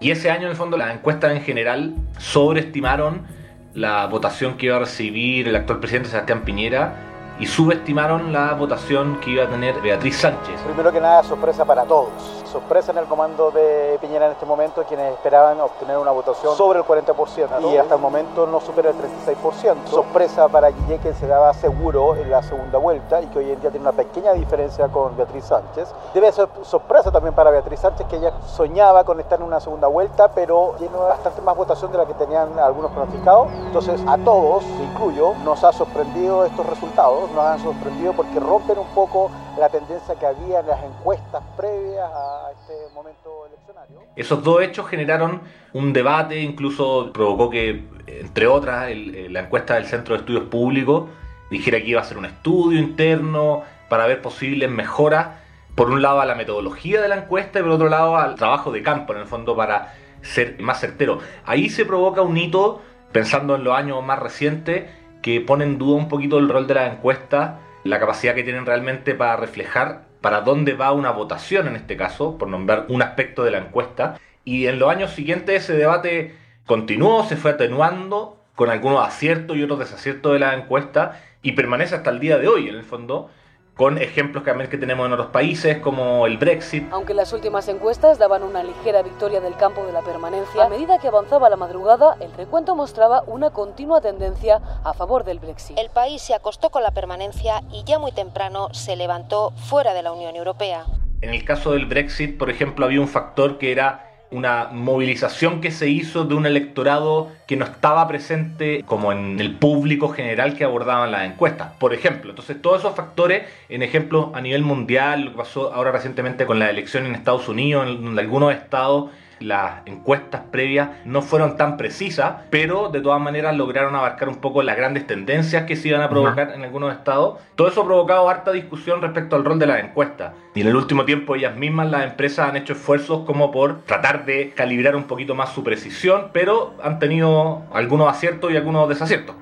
Y 0.00 0.10
ese 0.10 0.30
año, 0.30 0.42
en 0.42 0.50
el 0.50 0.56
fondo, 0.56 0.76
las 0.76 0.92
encuestas 0.92 1.32
en 1.32 1.40
general 1.40 1.94
sobreestimaron 2.18 3.26
la 3.72 4.04
votación 4.06 4.58
que 4.58 4.66
iba 4.66 4.76
a 4.76 4.80
recibir 4.80 5.48
el 5.48 5.56
actual 5.56 5.80
presidente 5.80 6.10
Sebastián 6.10 6.42
Piñera 6.42 6.94
y 7.40 7.46
subestimaron 7.46 8.34
la 8.34 8.52
votación 8.52 9.18
que 9.20 9.30
iba 9.30 9.44
a 9.44 9.48
tener 9.48 9.80
Beatriz 9.80 10.16
Sánchez. 10.16 10.60
Primero 10.60 10.92
que 10.92 11.00
nada, 11.00 11.22
sorpresa 11.22 11.64
para 11.64 11.84
todos 11.84 12.45
sorpresa 12.56 12.90
en 12.90 12.96
el 12.96 13.04
comando 13.04 13.50
de 13.50 13.98
Piñera 14.00 14.24
en 14.26 14.32
este 14.32 14.46
momento, 14.46 14.82
quienes 14.84 15.12
esperaban 15.12 15.60
obtener 15.60 15.98
una 15.98 16.10
votación 16.10 16.56
sobre 16.56 16.78
el 16.78 16.86
40% 16.86 17.70
y 17.70 17.76
hasta 17.76 17.96
el 17.96 18.00
momento 18.00 18.46
no 18.46 18.62
supera 18.62 18.88
el 18.88 18.96
36%. 18.96 19.86
Sorpresa 19.88 20.48
para 20.48 20.70
Guille, 20.70 20.98
que 20.98 21.12
se 21.12 21.26
daba 21.26 21.52
seguro 21.52 22.16
en 22.16 22.30
la 22.30 22.42
segunda 22.42 22.78
vuelta 22.78 23.20
y 23.20 23.26
que 23.26 23.40
hoy 23.40 23.50
en 23.50 23.60
día 23.60 23.70
tiene 23.70 23.86
una 23.86 23.92
pequeña 23.92 24.32
diferencia 24.32 24.88
con 24.88 25.14
Beatriz 25.18 25.44
Sánchez. 25.44 25.92
Debe 26.14 26.32
ser 26.32 26.48
sorpresa 26.62 27.12
también 27.12 27.34
para 27.34 27.50
Beatriz 27.50 27.80
Sánchez, 27.80 28.06
que 28.06 28.16
ella 28.16 28.32
soñaba 28.46 29.04
con 29.04 29.20
estar 29.20 29.38
en 29.38 29.44
una 29.44 29.60
segunda 29.60 29.88
vuelta, 29.88 30.28
pero 30.28 30.76
tiene 30.78 30.96
bastante 30.96 31.42
más 31.42 31.54
votación 31.54 31.92
de 31.92 31.98
la 31.98 32.06
que 32.06 32.14
tenían 32.14 32.58
algunos 32.58 32.90
pronosticados. 32.92 33.48
Entonces, 33.66 34.00
a 34.08 34.16
todos, 34.16 34.64
incluyo, 34.82 35.34
nos 35.44 35.62
ha 35.62 35.74
sorprendido 35.74 36.46
estos 36.46 36.64
resultados, 36.64 37.30
nos 37.32 37.44
han 37.44 37.58
sorprendido 37.58 38.14
porque 38.14 38.40
rompen 38.40 38.78
un 38.78 38.88
poco 38.94 39.30
la 39.58 39.68
tendencia 39.68 40.14
que 40.14 40.26
había 40.26 40.60
en 40.60 40.66
las 40.66 40.82
encuestas 40.82 41.42
previas 41.56 42.10
a 42.12 42.45
este 42.50 42.94
momento 42.94 43.46
eleccionario. 43.46 44.02
Esos 44.16 44.42
dos 44.42 44.62
hechos 44.62 44.86
generaron 44.88 45.40
un 45.72 45.92
debate, 45.92 46.40
incluso 46.40 47.10
provocó 47.12 47.50
que, 47.50 47.84
entre 48.06 48.46
otras, 48.46 48.90
eh, 48.90 49.28
la 49.30 49.40
encuesta 49.40 49.74
del 49.74 49.86
Centro 49.86 50.14
de 50.14 50.20
Estudios 50.20 50.44
Públicos 50.44 51.08
dijera 51.50 51.78
que 51.80 51.88
iba 51.88 52.00
a 52.00 52.04
ser 52.04 52.18
un 52.18 52.24
estudio 52.24 52.78
interno 52.78 53.62
para 53.88 54.06
ver 54.06 54.20
posibles 54.20 54.70
mejoras, 54.70 55.28
por 55.74 55.90
un 55.90 56.00
lado 56.00 56.20
a 56.20 56.26
la 56.26 56.34
metodología 56.34 57.02
de 57.02 57.08
la 57.08 57.16
encuesta 57.16 57.58
y 57.58 57.62
por 57.62 57.72
otro 57.72 57.88
lado 57.88 58.16
al 58.16 58.34
trabajo 58.36 58.72
de 58.72 58.82
campo, 58.82 59.12
en 59.12 59.20
el 59.20 59.26
fondo, 59.26 59.54
para 59.54 59.94
ser 60.22 60.60
más 60.60 60.80
certero. 60.80 61.18
Ahí 61.44 61.68
se 61.68 61.84
provoca 61.84 62.22
un 62.22 62.36
hito, 62.36 62.80
pensando 63.12 63.56
en 63.56 63.64
los 63.64 63.76
años 63.76 64.02
más 64.02 64.18
recientes, 64.18 64.90
que 65.22 65.40
pone 65.40 65.64
en 65.64 65.78
duda 65.78 65.96
un 65.96 66.08
poquito 66.08 66.38
el 66.38 66.48
rol 66.48 66.66
de 66.66 66.74
la 66.74 66.86
encuesta 66.86 67.60
la 67.86 68.00
capacidad 68.00 68.34
que 68.34 68.42
tienen 68.42 68.66
realmente 68.66 69.14
para 69.14 69.36
reflejar 69.36 70.05
para 70.26 70.40
dónde 70.40 70.74
va 70.74 70.90
una 70.90 71.12
votación 71.12 71.68
en 71.68 71.76
este 71.76 71.96
caso, 71.96 72.36
por 72.36 72.48
nombrar 72.48 72.86
un 72.88 73.00
aspecto 73.00 73.44
de 73.44 73.52
la 73.52 73.58
encuesta. 73.58 74.18
Y 74.44 74.66
en 74.66 74.80
los 74.80 74.90
años 74.90 75.12
siguientes 75.12 75.62
ese 75.62 75.74
debate 75.74 76.34
continuó, 76.66 77.24
se 77.28 77.36
fue 77.36 77.52
atenuando 77.52 78.42
con 78.56 78.68
algunos 78.68 79.06
aciertos 79.06 79.56
y 79.56 79.62
otros 79.62 79.78
desaciertos 79.78 80.32
de 80.32 80.40
la 80.40 80.54
encuesta 80.54 81.22
y 81.42 81.52
permanece 81.52 81.94
hasta 81.94 82.10
el 82.10 82.18
día 82.18 82.38
de 82.38 82.48
hoy, 82.48 82.68
en 82.68 82.74
el 82.74 82.82
fondo, 82.82 83.30
con 83.76 83.98
ejemplos 83.98 84.42
también 84.42 84.70
que 84.70 84.78
tenemos 84.78 85.06
en 85.06 85.12
otros 85.12 85.28
países 85.28 85.78
como 85.78 86.26
el 86.26 86.38
Brexit. 86.38 86.88
Aunque 86.90 87.12
las 87.12 87.32
últimas 87.34 87.68
encuestas 87.68 88.18
daban 88.18 88.42
una 88.42 88.62
ligera 88.62 89.02
victoria 89.02 89.40
del 89.40 89.54
campo 89.56 89.84
de 89.84 89.92
la 89.92 90.00
permanencia, 90.00 90.64
a 90.64 90.68
medida 90.70 90.98
que 90.98 91.08
avanzaba 91.08 91.50
la 91.50 91.56
madrugada, 91.56 92.16
el 92.20 92.32
recuento 92.32 92.74
mostraba 92.74 93.22
una 93.26 93.50
continua 93.50 94.00
tendencia 94.00 94.62
a 94.82 94.94
favor 94.94 95.24
del 95.24 95.40
Brexit. 95.40 95.78
El 95.78 95.90
país 95.90 96.22
se 96.22 96.34
acostó 96.34 96.70
con 96.70 96.82
la 96.82 96.92
permanencia 96.92 97.62
y 97.70 97.84
ya 97.84 97.98
muy 97.98 98.12
temprano 98.12 98.72
se 98.72 98.96
levantó 98.96 99.52
fuera 99.68 99.92
de 99.92 100.02
la 100.02 100.12
Unión 100.12 100.36
Europea. 100.36 100.86
En 101.20 101.30
el 101.30 101.44
caso 101.44 101.72
del 101.72 101.86
Brexit, 101.86 102.38
por 102.38 102.48
ejemplo, 102.48 102.86
había 102.86 103.00
un 103.00 103.08
factor 103.08 103.58
que 103.58 103.72
era 103.72 104.05
una 104.30 104.68
movilización 104.72 105.60
que 105.60 105.70
se 105.70 105.88
hizo 105.88 106.24
de 106.24 106.34
un 106.34 106.46
electorado 106.46 107.30
que 107.46 107.56
no 107.56 107.64
estaba 107.64 108.06
presente 108.08 108.82
como 108.84 109.12
en 109.12 109.38
el 109.38 109.54
público 109.54 110.08
general 110.08 110.56
que 110.56 110.64
abordaban 110.64 111.12
las 111.12 111.24
encuestas, 111.24 111.72
por 111.78 111.94
ejemplo. 111.94 112.30
Entonces, 112.30 112.60
todos 112.60 112.80
esos 112.80 112.94
factores, 112.94 113.44
en 113.68 113.82
ejemplo 113.82 114.32
a 114.34 114.40
nivel 114.40 114.62
mundial, 114.62 115.26
lo 115.26 115.30
que 115.32 115.36
pasó 115.38 115.72
ahora 115.72 115.92
recientemente 115.92 116.46
con 116.46 116.58
la 116.58 116.70
elección 116.70 117.06
en 117.06 117.14
Estados 117.14 117.48
Unidos, 117.48 117.88
en 117.88 118.18
algunos 118.18 118.52
estados 118.52 119.10
las 119.40 119.82
encuestas 119.86 120.42
previas 120.50 120.90
no 121.04 121.22
fueron 121.22 121.56
tan 121.56 121.76
precisas, 121.76 122.42
pero 122.50 122.88
de 122.88 123.00
todas 123.00 123.20
maneras 123.20 123.56
lograron 123.56 123.94
abarcar 123.94 124.28
un 124.28 124.36
poco 124.36 124.62
las 124.62 124.76
grandes 124.76 125.06
tendencias 125.06 125.64
que 125.64 125.76
se 125.76 125.88
iban 125.88 126.02
a 126.02 126.08
provocar 126.08 126.52
en 126.54 126.62
algunos 126.62 126.92
estados. 126.92 127.38
Todo 127.54 127.68
eso 127.68 127.82
ha 127.82 127.84
provocado 127.84 128.28
harta 128.28 128.52
discusión 128.52 129.02
respecto 129.02 129.36
al 129.36 129.44
rol 129.44 129.58
de 129.58 129.66
las 129.66 129.82
encuestas. 129.82 130.32
Y 130.54 130.60
en 130.62 130.68
el 130.68 130.76
último 130.76 131.04
tiempo 131.04 131.34
ellas 131.34 131.56
mismas, 131.56 131.90
las 131.90 132.04
empresas, 132.04 132.48
han 132.48 132.56
hecho 132.56 132.72
esfuerzos 132.72 133.24
como 133.26 133.50
por 133.50 133.82
tratar 133.82 134.24
de 134.24 134.50
calibrar 134.50 134.96
un 134.96 135.04
poquito 135.04 135.34
más 135.34 135.52
su 135.52 135.62
precisión, 135.62 136.30
pero 136.32 136.74
han 136.82 136.98
tenido 136.98 137.64
algunos 137.72 138.08
aciertos 138.08 138.52
y 138.52 138.56
algunos 138.56 138.88
desaciertos. 138.88 139.36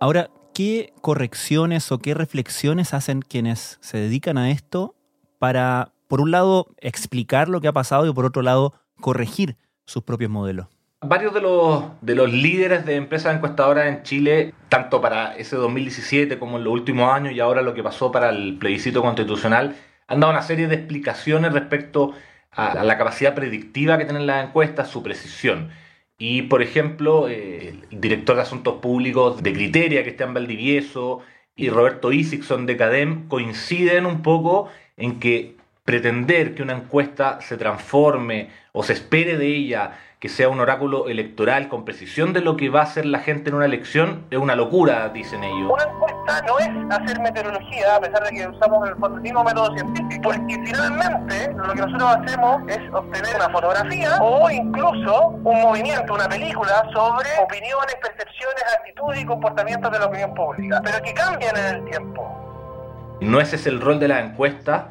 Ahora, 0.00 0.30
¿qué 0.52 0.92
correcciones 1.00 1.92
o 1.92 1.98
qué 1.98 2.14
reflexiones 2.14 2.92
hacen 2.92 3.22
quienes 3.22 3.78
se 3.80 3.98
dedican 3.98 4.36
a 4.36 4.50
esto 4.50 4.96
para 5.38 5.92
por 6.12 6.20
un 6.20 6.30
lado, 6.30 6.66
explicar 6.76 7.48
lo 7.48 7.62
que 7.62 7.68
ha 7.68 7.72
pasado 7.72 8.06
y 8.06 8.12
por 8.12 8.26
otro 8.26 8.42
lado, 8.42 8.74
corregir 9.00 9.56
sus 9.86 10.02
propios 10.02 10.30
modelos. 10.30 10.66
Varios 11.00 11.32
de 11.32 11.40
los, 11.40 11.84
de 12.02 12.14
los 12.14 12.30
líderes 12.30 12.84
de 12.84 12.96
empresas 12.96 13.34
encuestadoras 13.34 13.86
en 13.86 14.02
Chile, 14.02 14.52
tanto 14.68 15.00
para 15.00 15.34
ese 15.36 15.56
2017 15.56 16.38
como 16.38 16.58
en 16.58 16.64
los 16.64 16.72
últimos 16.74 17.10
años 17.10 17.32
y 17.32 17.40
ahora 17.40 17.62
lo 17.62 17.72
que 17.72 17.82
pasó 17.82 18.12
para 18.12 18.28
el 18.28 18.58
plebiscito 18.58 19.00
constitucional, 19.00 19.74
han 20.06 20.20
dado 20.20 20.34
una 20.34 20.42
serie 20.42 20.68
de 20.68 20.74
explicaciones 20.74 21.54
respecto 21.54 22.12
a, 22.50 22.84
la 22.84 22.98
capacidad 22.98 23.34
predictiva 23.34 23.96
que 23.96 24.04
tienen 24.04 24.26
las 24.26 24.46
encuestas, 24.46 24.90
su 24.90 25.02
precisión. 25.02 25.70
Y, 26.18 26.42
por 26.42 26.60
ejemplo, 26.60 27.26
eh, 27.30 27.74
el 27.90 28.00
director 28.02 28.36
de 28.36 28.42
Asuntos 28.42 28.82
Públicos 28.82 29.42
de 29.42 29.54
Criteria, 29.54 30.02
Cristian 30.02 30.34
Valdivieso, 30.34 31.20
y 31.56 31.70
Roberto 31.70 32.12
Isikson 32.12 32.66
de 32.66 32.76
CADEM 32.76 33.28
coinciden 33.28 34.04
un 34.04 34.20
poco 34.20 34.68
en 34.98 35.18
que 35.18 35.56
pretender 35.84 36.54
que 36.54 36.62
una 36.62 36.74
encuesta 36.74 37.40
se 37.40 37.56
transforme 37.56 38.50
o 38.72 38.82
se 38.82 38.92
espere 38.92 39.36
de 39.36 39.48
ella 39.48 39.92
que 40.22 40.28
sea 40.28 40.48
un 40.48 40.60
oráculo 40.60 41.08
electoral 41.08 41.68
con 41.68 41.84
precisión 41.84 42.32
de 42.32 42.42
lo 42.42 42.56
que 42.56 42.68
va 42.68 42.78
a 42.78 42.82
hacer 42.84 43.04
la 43.04 43.18
gente 43.18 43.50
en 43.50 43.56
una 43.56 43.64
elección 43.64 44.24
es 44.30 44.38
una 44.38 44.54
locura, 44.54 45.08
dicen 45.08 45.42
ellos. 45.42 45.68
Una 45.68 45.82
encuesta 45.82 46.42
no 46.46 46.58
es 46.60 46.68
hacer 46.96 47.20
meteorología, 47.20 47.96
a 47.96 48.00
pesar 48.00 48.22
de 48.22 48.30
que 48.30 48.46
usamos 48.46 48.88
el 48.88 49.20
mismo 49.20 49.42
método 49.42 49.74
científico, 49.74 50.20
porque 50.22 50.60
finalmente 50.64 51.52
lo 51.52 51.74
que 51.74 51.80
nosotros 51.80 52.16
hacemos 52.22 52.62
es 52.68 52.78
obtener 52.92 53.34
una 53.34 53.48
fotografía 53.50 54.16
o 54.20 54.48
incluso 54.48 55.26
un 55.42 55.60
movimiento, 55.60 56.14
una 56.14 56.28
película 56.28 56.88
sobre 56.94 57.28
opiniones, 57.42 57.96
percepciones, 58.00 58.62
actitudes 58.78 59.22
y 59.22 59.26
comportamientos 59.26 59.90
de 59.90 59.98
la 59.98 60.06
opinión 60.06 60.32
pública, 60.34 60.80
pero 60.84 61.02
que 61.02 61.14
cambian 61.14 61.56
en 61.56 61.74
el 61.74 61.84
tiempo. 61.86 63.18
No 63.20 63.40
ese 63.40 63.56
es 63.56 63.66
el 63.66 63.80
rol 63.80 63.98
de 63.98 64.06
la 64.06 64.20
encuesta, 64.20 64.90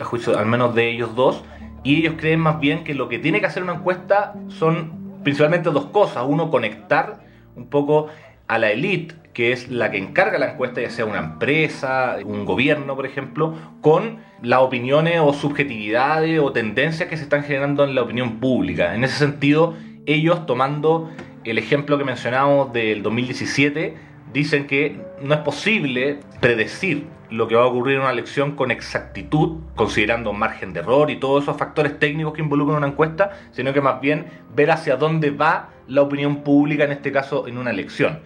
juicio 0.00 0.38
al 0.38 0.46
menos 0.46 0.74
de 0.74 0.90
ellos 0.90 1.14
dos, 1.14 1.44
y 1.84 1.96
ellos 1.96 2.14
creen 2.16 2.40
más 2.40 2.60
bien 2.60 2.84
que 2.84 2.94
lo 2.94 3.08
que 3.08 3.18
tiene 3.18 3.40
que 3.40 3.46
hacer 3.46 3.62
una 3.62 3.74
encuesta 3.74 4.34
son 4.48 5.20
principalmente 5.22 5.70
dos 5.70 5.86
cosas. 5.86 6.24
Uno, 6.26 6.50
conectar 6.50 7.20
un 7.56 7.66
poco 7.66 8.08
a 8.46 8.58
la 8.58 8.70
élite, 8.70 9.14
que 9.32 9.52
es 9.52 9.68
la 9.68 9.90
que 9.90 9.98
encarga 9.98 10.38
la 10.38 10.52
encuesta, 10.52 10.80
ya 10.80 10.90
sea 10.90 11.06
una 11.06 11.18
empresa, 11.18 12.16
un 12.24 12.44
gobierno, 12.44 12.94
por 12.94 13.06
ejemplo, 13.06 13.54
con 13.80 14.18
las 14.42 14.60
opiniones 14.60 15.20
o 15.20 15.32
subjetividades 15.32 16.38
o 16.40 16.52
tendencias 16.52 17.08
que 17.08 17.16
se 17.16 17.22
están 17.24 17.44
generando 17.44 17.84
en 17.84 17.94
la 17.94 18.02
opinión 18.02 18.40
pública. 18.40 18.94
En 18.94 19.04
ese 19.04 19.16
sentido, 19.16 19.74
ellos 20.06 20.46
tomando 20.46 21.10
el 21.44 21.58
ejemplo 21.58 21.98
que 21.98 22.04
mencionamos 22.04 22.72
del 22.72 23.02
2017, 23.02 23.96
dicen 24.32 24.66
que 24.66 25.00
no 25.20 25.34
es 25.34 25.40
posible 25.40 26.20
predecir 26.40 27.06
lo 27.30 27.48
que 27.48 27.54
va 27.54 27.62
a 27.62 27.66
ocurrir 27.66 27.96
en 27.96 28.02
una 28.02 28.10
elección 28.10 28.56
con 28.56 28.70
exactitud, 28.70 29.60
considerando 29.74 30.32
margen 30.32 30.72
de 30.72 30.80
error 30.80 31.10
y 31.10 31.16
todos 31.16 31.44
esos 31.44 31.56
factores 31.56 31.98
técnicos 31.98 32.34
que 32.34 32.42
involucran 32.42 32.78
una 32.78 32.88
encuesta, 32.88 33.30
sino 33.52 33.72
que 33.72 33.80
más 33.80 34.00
bien 34.00 34.26
ver 34.54 34.70
hacia 34.70 34.96
dónde 34.96 35.30
va 35.30 35.70
la 35.88 36.02
opinión 36.02 36.42
pública, 36.42 36.84
en 36.84 36.92
este 36.92 37.10
caso 37.10 37.48
en 37.48 37.58
una 37.58 37.70
elección. 37.70 38.20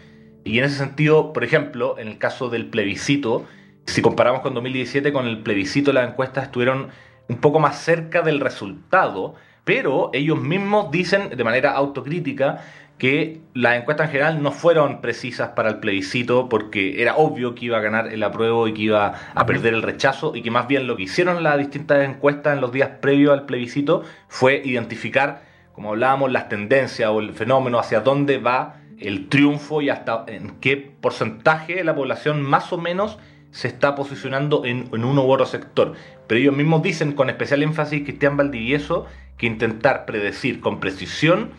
Y 0.45 0.59
en 0.59 0.65
ese 0.65 0.77
sentido, 0.77 1.33
por 1.33 1.45
ejemplo, 1.45 1.99
en 1.99 2.09
el 2.09 2.19
caso 2.19 2.49
del 2.49 2.67
plebiscito, 2.67 3.45
si 3.87 4.03
comparamos 4.03 4.41
con 4.41 4.55
2017, 4.55 5.13
con 5.13 5.27
el 5.27 5.43
plebiscito 5.43 5.93
las 5.93 6.09
encuestas 6.09 6.45
estuvieron 6.45 6.89
un 7.29 7.37
poco 7.39 7.61
más 7.61 7.79
cerca 7.79 8.23
del 8.23 8.41
resultado, 8.41 9.35
pero 9.65 10.11
ellos 10.13 10.41
mismos 10.41 10.91
dicen 10.91 11.37
de 11.37 11.45
manera 11.45 11.73
autocrítica 11.73 12.63
que 12.99 13.41
las 13.53 13.77
encuestas 13.77 14.07
en 14.07 14.13
general 14.13 14.43
no 14.43 14.53
fueron 14.53 15.03
precisas 15.03 15.51
para 15.51 15.69
el 15.69 15.81
plebiscito 15.81 16.49
porque 16.49 17.03
era 17.03 17.17
obvio 17.17 17.55
que 17.55 17.67
iba 17.67 17.77
a 17.77 17.81
ganar 17.81 18.13
el 18.13 18.23
apruebo 18.23 18.69
y 18.69 18.75
que 18.75 18.83
iba 18.83 19.15
a 19.35 19.47
perder 19.47 19.75
el 19.75 19.83
rechazo 19.83 20.35
y 20.35 20.43
que 20.43 20.51
más 20.51 20.67
bien 20.67 20.87
lo 20.87 20.97
que 20.97 21.03
hicieron 21.03 21.43
las 21.43 21.59
distintas 21.59 22.09
encuestas 22.09 22.55
en 22.55 22.63
los 22.63 22.73
días 22.73 22.91
previos 23.01 23.35
al 23.35 23.45
plebiscito 23.45 24.03
fue 24.29 24.63
identificar, 24.65 25.43
como 25.75 25.91
hablábamos, 25.91 26.33
las 26.33 26.49
tendencias 26.49 27.11
o 27.11 27.21
el 27.21 27.35
fenómeno 27.35 27.79
hacia 27.79 28.01
dónde 28.01 28.39
va 28.39 28.77
el 28.99 29.29
triunfo 29.29 29.83
y 29.83 29.91
hasta 29.91 30.25
en 30.27 30.59
qué 30.61 30.77
porcentaje 30.77 31.75
de 31.75 31.85
la 31.85 31.95
población 31.95 32.41
más 32.41 32.73
o 32.73 32.79
menos 32.79 33.19
se 33.51 33.69
está 33.69 33.95
posicionando 33.95 34.65
en, 34.65 34.89
en 34.93 35.05
uno 35.05 35.23
u 35.23 35.31
otro 35.31 35.45
sector. 35.45 35.93
Pero 36.27 36.41
ellos 36.41 36.57
mismos 36.57 36.83
dicen 36.83 37.13
con 37.13 37.29
especial 37.29 37.63
énfasis 37.63 38.05
Cristian 38.05 38.39
Valdivieso 38.39 39.05
que 39.37 39.47
intentar 39.47 40.07
predecir 40.07 40.61
con 40.61 40.81
precisión 40.81 41.51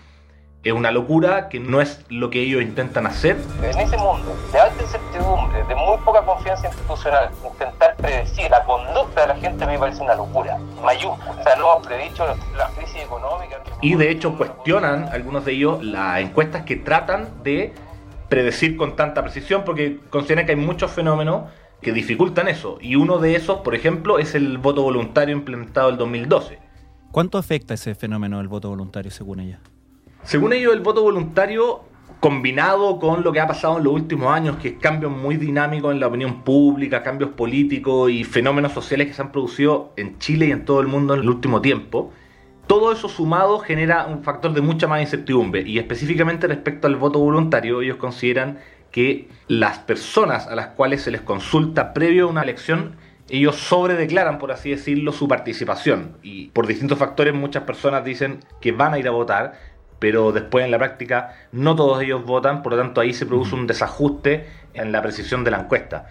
es 0.67 0.73
una 0.73 0.91
locura 0.91 1.49
que 1.49 1.59
no 1.59 1.81
es 1.81 2.03
lo 2.09 2.29
que 2.29 2.41
ellos 2.41 2.61
intentan 2.61 3.07
hacer. 3.07 3.37
En 3.61 3.79
ese 3.79 3.97
mundo 3.97 4.35
de 4.51 4.59
alta 4.59 4.83
incertidumbre, 4.83 5.63
de 5.63 5.75
muy 5.75 5.97
poca 6.03 6.21
confianza 6.23 6.67
institucional, 6.67 7.29
intentar 7.45 7.95
predecir 7.97 8.49
la 8.49 8.63
conducta 8.63 9.21
de 9.21 9.27
la 9.27 9.35
gente 9.35 9.65
me 9.65 9.79
parece 9.79 10.01
una 10.03 10.15
locura, 10.15 10.57
mayúscula. 10.83 11.31
O 11.39 11.43
sea, 11.43 11.55
no 11.55 11.71
hemos 11.71 11.87
predicho 11.87 12.25
la 12.57 12.69
crisis 12.75 13.03
económica. 13.03 13.61
Y 13.81 13.95
de 13.95 14.11
hecho 14.11 14.37
cuestionan 14.37 15.09
algunos 15.11 15.45
de 15.45 15.53
ellos 15.53 15.83
las 15.83 16.19
encuestas 16.19 16.63
que 16.63 16.75
tratan 16.75 17.43
de 17.43 17.73
predecir 18.29 18.75
con 18.75 18.95
tanta 18.95 19.21
precisión 19.21 19.63
porque 19.63 19.99
consideran 20.09 20.45
que 20.45 20.51
hay 20.51 20.57
muchos 20.57 20.91
fenómenos 20.91 21.49
que 21.81 21.93
dificultan 21.93 22.47
eso. 22.47 22.77
Y 22.81 22.95
uno 22.95 23.19
de 23.19 23.35
esos, 23.35 23.59
por 23.61 23.75
ejemplo, 23.75 24.19
es 24.19 24.35
el 24.35 24.57
voto 24.57 24.81
voluntario 24.81 25.35
implementado 25.35 25.89
el 25.89 25.97
2012. 25.97 26.59
¿Cuánto 27.11 27.37
afecta 27.37 27.75
ese 27.75 27.95
fenómeno 27.95 28.37
del 28.39 28.47
voto 28.47 28.69
voluntario 28.69 29.11
según 29.11 29.39
ella? 29.39 29.59
Según 30.27 30.51
ellos, 30.51 30.73
el 30.73 30.81
voto 30.81 31.03
voluntario 31.03 31.85
combinado 32.19 32.99
con 32.99 33.23
lo 33.23 33.31
que 33.31 33.39
ha 33.39 33.47
pasado 33.47 33.77
en 33.77 33.85
los 33.85 33.93
últimos 33.93 34.29
años, 34.29 34.57
que 34.57 34.67
es 34.67 34.73
cambios 34.77 35.09
muy 35.09 35.37
dinámicos 35.37 35.93
en 35.93 36.01
la 36.01 36.07
opinión 36.07 36.43
pública, 36.43 37.01
cambios 37.01 37.29
políticos 37.29 38.11
y 38.11 38.25
fenómenos 38.25 38.73
sociales 38.73 39.07
que 39.07 39.13
se 39.13 39.21
han 39.21 39.31
producido 39.31 39.93
en 39.95 40.19
Chile 40.19 40.47
y 40.47 40.51
en 40.51 40.65
todo 40.65 40.81
el 40.81 40.87
mundo 40.87 41.13
en 41.13 41.21
el 41.21 41.29
último 41.29 41.61
tiempo, 41.61 42.11
todo 42.67 42.91
eso 42.91 43.07
sumado 43.07 43.59
genera 43.59 44.05
un 44.05 44.21
factor 44.21 44.51
de 44.51 44.59
mucha 44.59 44.85
más 44.85 44.99
incertidumbre. 44.99 45.61
Y 45.61 45.79
específicamente 45.79 46.45
respecto 46.47 46.87
al 46.87 46.97
voto 46.97 47.19
voluntario, 47.19 47.81
ellos 47.81 47.95
consideran 47.95 48.59
que 48.91 49.29
las 49.47 49.79
personas 49.79 50.47
a 50.47 50.55
las 50.55 50.67
cuales 50.67 51.03
se 51.03 51.11
les 51.11 51.21
consulta 51.21 51.93
previo 51.93 52.25
a 52.25 52.31
una 52.31 52.41
elección, 52.41 52.97
ellos 53.29 53.55
sobredeclaran, 53.55 54.39
por 54.39 54.51
así 54.51 54.71
decirlo, 54.71 55.13
su 55.13 55.29
participación. 55.29 56.17
Y 56.21 56.49
por 56.49 56.67
distintos 56.67 56.99
factores 56.99 57.33
muchas 57.33 57.63
personas 57.63 58.03
dicen 58.03 58.39
que 58.59 58.73
van 58.73 58.93
a 58.93 58.99
ir 58.99 59.07
a 59.07 59.11
votar, 59.11 59.76
pero 59.99 60.31
después 60.31 60.65
en 60.65 60.71
la 60.71 60.77
práctica 60.77 61.35
no 61.51 61.75
todos 61.75 62.01
ellos 62.01 62.25
votan, 62.25 62.63
por 62.63 62.73
lo 62.73 62.77
tanto 62.79 63.01
ahí 63.01 63.13
se 63.13 63.25
produce 63.25 63.55
un 63.55 63.67
desajuste 63.67 64.45
en 64.73 64.91
la 64.91 65.01
precisión 65.01 65.43
de 65.43 65.51
la 65.51 65.61
encuesta. 65.61 66.09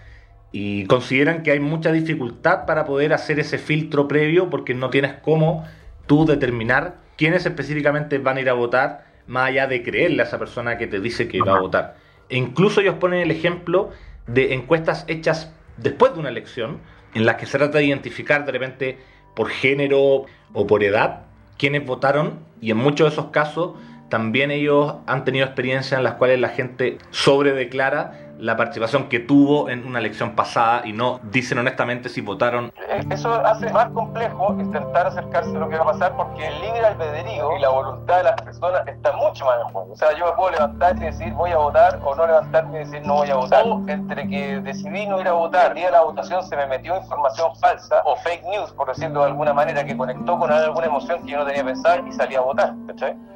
Y 0.51 0.85
consideran 0.85 1.43
que 1.43 1.51
hay 1.51 1.59
mucha 1.59 1.91
dificultad 1.91 2.65
para 2.65 2.85
poder 2.85 3.13
hacer 3.13 3.39
ese 3.39 3.57
filtro 3.57 4.07
previo 4.07 4.49
porque 4.49 4.73
no 4.73 4.89
tienes 4.89 5.13
cómo 5.21 5.65
tú 6.05 6.25
determinar 6.25 6.95
quiénes 7.17 7.45
específicamente 7.45 8.17
van 8.17 8.37
a 8.37 8.41
ir 8.41 8.49
a 8.49 8.53
votar 8.53 9.05
más 9.27 9.49
allá 9.49 9.67
de 9.67 9.83
creerle 9.83 10.23
a 10.23 10.25
esa 10.25 10.39
persona 10.39 10.77
que 10.77 10.87
te 10.87 10.99
dice 10.99 11.27
que 11.27 11.41
va 11.41 11.57
a 11.57 11.59
votar. 11.59 11.95
E 12.29 12.37
incluso 12.37 12.81
ellos 12.81 12.95
ponen 12.95 13.19
el 13.19 13.31
ejemplo 13.31 13.91
de 14.25 14.53
encuestas 14.53 15.05
hechas 15.07 15.51
después 15.77 16.13
de 16.13 16.19
una 16.19 16.29
elección 16.29 16.79
en 17.13 17.25
las 17.25 17.35
que 17.35 17.45
se 17.45 17.57
trata 17.57 17.77
de 17.77 17.85
identificar 17.85 18.45
de 18.45 18.51
repente 18.51 18.97
por 19.35 19.49
género 19.49 20.25
o 20.53 20.67
por 20.67 20.83
edad 20.83 21.26
quienes 21.57 21.85
votaron 21.85 22.39
y 22.61 22.71
en 22.71 22.77
muchos 22.77 23.09
de 23.09 23.13
esos 23.13 23.31
casos 23.31 23.71
también 24.09 24.51
ellos 24.51 24.95
han 25.05 25.25
tenido 25.25 25.45
experiencias 25.45 25.97
en 25.97 26.03
las 26.03 26.13
cuales 26.13 26.39
la 26.39 26.49
gente 26.49 26.97
sobredeclara 27.11 28.26
la 28.39 28.55
participación 28.55 29.09
que 29.09 29.19
tuvo 29.19 29.69
en 29.69 29.85
una 29.85 29.99
elección 29.99 30.35
pasada 30.35 30.81
y 30.85 30.93
no 30.93 31.19
dicen 31.23 31.57
honestamente 31.57 32.09
si 32.09 32.21
votaron. 32.21 32.71
Eh, 32.89 33.03
eso 33.09 33.33
hace 33.33 33.71
más 33.71 33.89
complejo 33.91 34.55
intentar 34.59 35.07
acercarse 35.07 35.55
a 35.55 35.59
lo 35.59 35.69
que 35.69 35.75
va 35.75 35.83
a 35.83 35.87
pasar 35.87 36.15
porque 36.15 36.47
el 36.47 36.61
libre 36.61 36.85
albedrío 36.85 37.57
y 37.57 37.61
la 37.61 37.69
voluntad 37.69 38.17
de 38.17 38.23
las 38.23 38.41
personas 38.41 38.87
está 38.87 39.11
mucho 39.13 39.45
más 39.45 39.55
en 39.65 39.73
juego. 39.73 39.91
O 39.91 39.95
sea, 39.95 40.17
yo 40.17 40.25
me 40.25 40.31
puedo 40.33 40.51
levantar 40.51 40.97
y 40.97 40.99
decir 41.01 41.33
voy 41.33 41.51
a 41.51 41.57
votar 41.57 41.99
o 42.03 42.15
no 42.15 42.27
levantarme 42.27 42.81
y 42.81 42.85
decir 42.85 43.01
no 43.05 43.15
voy 43.15 43.29
a 43.29 43.35
votar. 43.35 43.63
O 43.65 43.83
entre 43.87 44.27
que 44.27 44.59
decidí 44.61 45.07
no 45.07 45.19
ir 45.19 45.27
a 45.27 45.33
votar, 45.33 45.71
el 45.71 45.75
día 45.75 45.85
de 45.87 45.91
la 45.93 46.01
votación 46.01 46.43
se 46.43 46.55
me 46.55 46.67
metió 46.67 46.95
información 46.95 47.55
falsa 47.57 48.01
o 48.05 48.15
fake 48.17 48.43
news, 48.45 48.71
por 48.71 48.87
decirlo 48.87 49.21
de 49.21 49.27
alguna 49.27 49.53
manera, 49.53 49.83
que 49.83 49.95
conectó 49.97 50.37
con 50.37 50.51
alguna 50.51 50.87
emoción 50.87 51.23
que 51.23 51.31
yo 51.31 51.39
no 51.39 51.45
tenía 51.45 51.63
pensado 51.63 52.05
y 52.07 52.11
salí 52.11 52.35
a 52.35 52.41
votar. 52.41 52.73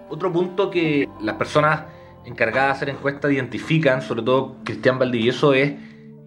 Otro 0.09 0.31
punto 0.31 0.69
que 0.69 1.09
las 1.21 1.35
personas 1.35 1.83
encargadas 2.25 2.67
de 2.67 2.71
hacer 2.71 2.89
encuestas 2.89 3.31
identifican, 3.31 4.01
sobre 4.01 4.23
todo 4.23 4.55
Cristian 4.63 4.99
Valdivieso, 4.99 5.53
es 5.53 5.73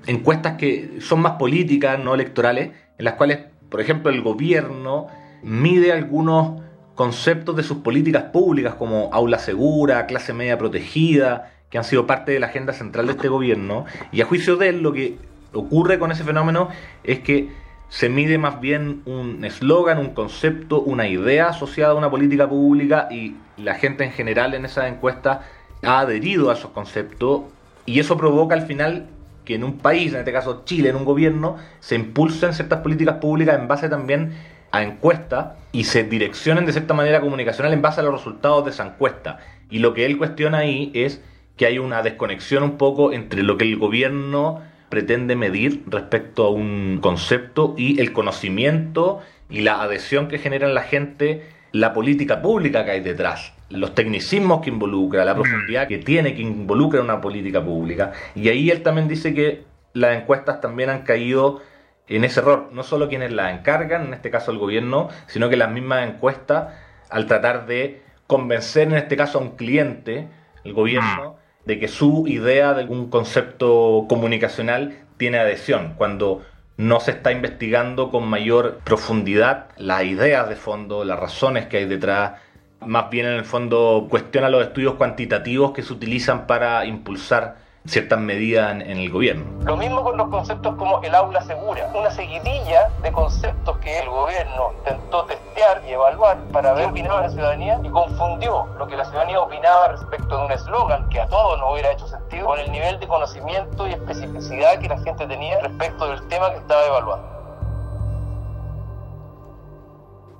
encuestas 0.06 0.56
que 0.56 1.00
son 1.00 1.20
más 1.20 1.32
políticas, 1.32 1.98
no 1.98 2.14
electorales, 2.14 2.70
en 2.98 3.04
las 3.04 3.14
cuales, 3.14 3.38
por 3.70 3.80
ejemplo, 3.80 4.10
el 4.10 4.22
gobierno 4.22 5.06
mide 5.42 5.92
algunos 5.92 6.62
conceptos 6.94 7.56
de 7.56 7.62
sus 7.62 7.78
políticas 7.78 8.24
públicas 8.24 8.74
como 8.74 9.10
aula 9.12 9.38
segura, 9.38 10.06
clase 10.06 10.32
media 10.32 10.58
protegida, 10.58 11.52
que 11.70 11.78
han 11.78 11.84
sido 11.84 12.06
parte 12.06 12.32
de 12.32 12.40
la 12.40 12.46
agenda 12.46 12.72
central 12.72 13.06
de 13.06 13.12
este 13.12 13.28
gobierno, 13.28 13.84
y 14.12 14.20
a 14.20 14.26
juicio 14.26 14.56
de 14.56 14.68
él 14.68 14.82
lo 14.82 14.92
que 14.92 15.18
ocurre 15.52 15.98
con 15.98 16.12
ese 16.12 16.24
fenómeno 16.24 16.68
es 17.02 17.20
que 17.20 17.48
se 17.88 18.08
mide 18.08 18.38
más 18.38 18.60
bien 18.60 19.02
un 19.06 19.44
eslogan, 19.44 19.98
un 19.98 20.14
concepto, 20.14 20.80
una 20.80 21.06
idea 21.06 21.48
asociada 21.48 21.92
a 21.92 21.96
una 21.96 22.10
política 22.10 22.48
pública 22.48 23.08
y 23.10 23.36
la 23.56 23.74
gente 23.74 24.04
en 24.04 24.10
general 24.10 24.54
en 24.54 24.64
esas 24.64 24.90
encuestas 24.90 25.40
ha 25.86 26.00
adherido 26.00 26.50
a 26.50 26.54
esos 26.54 26.70
conceptos 26.70 27.42
y 27.86 28.00
eso 28.00 28.16
provoca 28.16 28.54
al 28.54 28.62
final 28.62 29.06
que 29.44 29.54
en 29.54 29.64
un 29.64 29.78
país, 29.78 30.12
en 30.12 30.20
este 30.20 30.32
caso 30.32 30.62
Chile, 30.64 30.88
en 30.88 30.96
un 30.96 31.04
gobierno, 31.04 31.56
se 31.80 31.94
impulsen 31.96 32.54
ciertas 32.54 32.80
políticas 32.80 33.16
públicas 33.16 33.58
en 33.58 33.68
base 33.68 33.88
también 33.88 34.34
a 34.70 34.82
encuestas 34.82 35.54
y 35.72 35.84
se 35.84 36.04
direccionen 36.04 36.66
de 36.66 36.72
cierta 36.72 36.94
manera 36.94 37.20
comunicacional 37.20 37.72
en 37.72 37.82
base 37.82 38.00
a 38.00 38.04
los 38.04 38.14
resultados 38.14 38.64
de 38.64 38.70
esa 38.70 38.86
encuesta. 38.86 39.38
Y 39.70 39.78
lo 39.78 39.94
que 39.94 40.06
él 40.06 40.18
cuestiona 40.18 40.58
ahí 40.58 40.90
es 40.94 41.22
que 41.56 41.66
hay 41.66 41.78
una 41.78 42.02
desconexión 42.02 42.62
un 42.62 42.76
poco 42.76 43.12
entre 43.12 43.42
lo 43.42 43.56
que 43.56 43.64
el 43.64 43.76
gobierno 43.76 44.62
pretende 44.88 45.36
medir 45.36 45.84
respecto 45.86 46.44
a 46.46 46.50
un 46.50 46.98
concepto 47.00 47.74
y 47.76 48.00
el 48.00 48.12
conocimiento 48.12 49.20
y 49.50 49.60
la 49.60 49.82
adhesión 49.82 50.28
que 50.28 50.38
genera 50.38 50.66
en 50.66 50.74
la 50.74 50.82
gente 50.82 51.46
la 51.72 51.92
política 51.92 52.40
pública 52.40 52.84
que 52.84 52.92
hay 52.92 53.00
detrás, 53.00 53.52
los 53.74 53.94
tecnicismos 53.94 54.62
que 54.62 54.70
involucra, 54.70 55.24
la 55.24 55.34
profundidad 55.34 55.88
que 55.88 55.98
tiene 55.98 56.34
que 56.34 56.42
involucra 56.42 57.00
una 57.00 57.20
política 57.20 57.62
pública. 57.62 58.12
Y 58.34 58.48
ahí 58.48 58.70
él 58.70 58.82
también 58.82 59.08
dice 59.08 59.34
que 59.34 59.64
las 59.92 60.16
encuestas 60.16 60.60
también 60.60 60.90
han 60.90 61.02
caído 61.02 61.60
en 62.08 62.24
ese 62.24 62.40
error, 62.40 62.68
no 62.72 62.82
solo 62.82 63.08
quienes 63.08 63.32
las 63.32 63.58
encargan, 63.58 64.06
en 64.06 64.14
este 64.14 64.30
caso 64.30 64.50
el 64.50 64.58
gobierno, 64.58 65.08
sino 65.26 65.48
que 65.48 65.56
las 65.56 65.70
mismas 65.70 66.06
encuestas, 66.06 66.74
al 67.10 67.26
tratar 67.26 67.66
de 67.66 68.02
convencer 68.26 68.88
en 68.88 68.94
este 68.94 69.16
caso 69.16 69.38
a 69.38 69.42
un 69.42 69.56
cliente, 69.56 70.28
el 70.64 70.72
gobierno, 70.74 71.36
de 71.64 71.78
que 71.78 71.88
su 71.88 72.26
idea 72.26 72.74
de 72.74 72.82
algún 72.82 73.08
concepto 73.08 74.04
comunicacional 74.08 74.98
tiene 75.16 75.38
adhesión, 75.38 75.94
cuando 75.96 76.42
no 76.76 77.00
se 77.00 77.12
está 77.12 77.32
investigando 77.32 78.10
con 78.10 78.26
mayor 78.28 78.80
profundidad 78.84 79.68
las 79.76 80.04
ideas 80.04 80.48
de 80.48 80.56
fondo, 80.56 81.04
las 81.04 81.18
razones 81.18 81.66
que 81.66 81.78
hay 81.78 81.84
detrás, 81.86 82.40
más 82.86 83.10
bien 83.10 83.26
en 83.26 83.32
el 83.32 83.44
fondo 83.44 84.06
cuestiona 84.08 84.48
los 84.48 84.62
estudios 84.62 84.94
cuantitativos 84.94 85.72
que 85.72 85.82
se 85.82 85.92
utilizan 85.92 86.46
para 86.46 86.84
impulsar 86.84 87.56
ciertas 87.86 88.18
medidas 88.18 88.72
en, 88.72 88.82
el 88.82 89.10
gobierno. 89.10 89.44
Lo 89.64 89.76
mismo 89.76 90.02
con 90.02 90.16
los 90.16 90.28
conceptos 90.28 90.74
como 90.76 91.02
el 91.02 91.14
aula 91.14 91.42
segura, 91.42 91.90
una 91.94 92.10
seguidilla 92.10 92.88
de 93.02 93.12
conceptos 93.12 93.76
que 93.78 93.98
el 93.98 94.08
gobierno 94.08 94.72
intentó 94.78 95.24
testear 95.24 95.82
y 95.86 95.92
evaluar 95.92 96.38
para 96.50 96.72
ver 96.72 96.86
qué 96.86 96.90
opinaba 96.90 97.20
la 97.20 97.28
ciudadanía 97.28 97.78
y 97.84 97.90
confundió 97.90 98.66
lo 98.78 98.86
que 98.86 98.96
la 98.96 99.04
ciudadanía 99.04 99.40
opinaba 99.40 99.88
respecto 99.88 100.38
de 100.38 100.44
un 100.46 100.52
eslogan 100.52 101.08
que 101.10 101.20
a 101.20 101.28
todos 101.28 101.58
no 101.58 101.72
hubiera 101.72 101.92
hecho 101.92 102.08
sentido 102.08 102.46
con 102.46 102.58
el 102.58 102.72
nivel 102.72 102.98
de 102.98 103.06
conocimiento 103.06 103.86
y 103.86 103.92
especificidad 103.92 104.78
que 104.78 104.88
la 104.88 104.98
gente 105.00 105.26
tenía 105.26 105.60
respecto 105.60 106.08
del 106.08 106.26
tema 106.28 106.50
que 106.52 106.58
estaba 106.58 106.86
evaluando. 106.86 107.34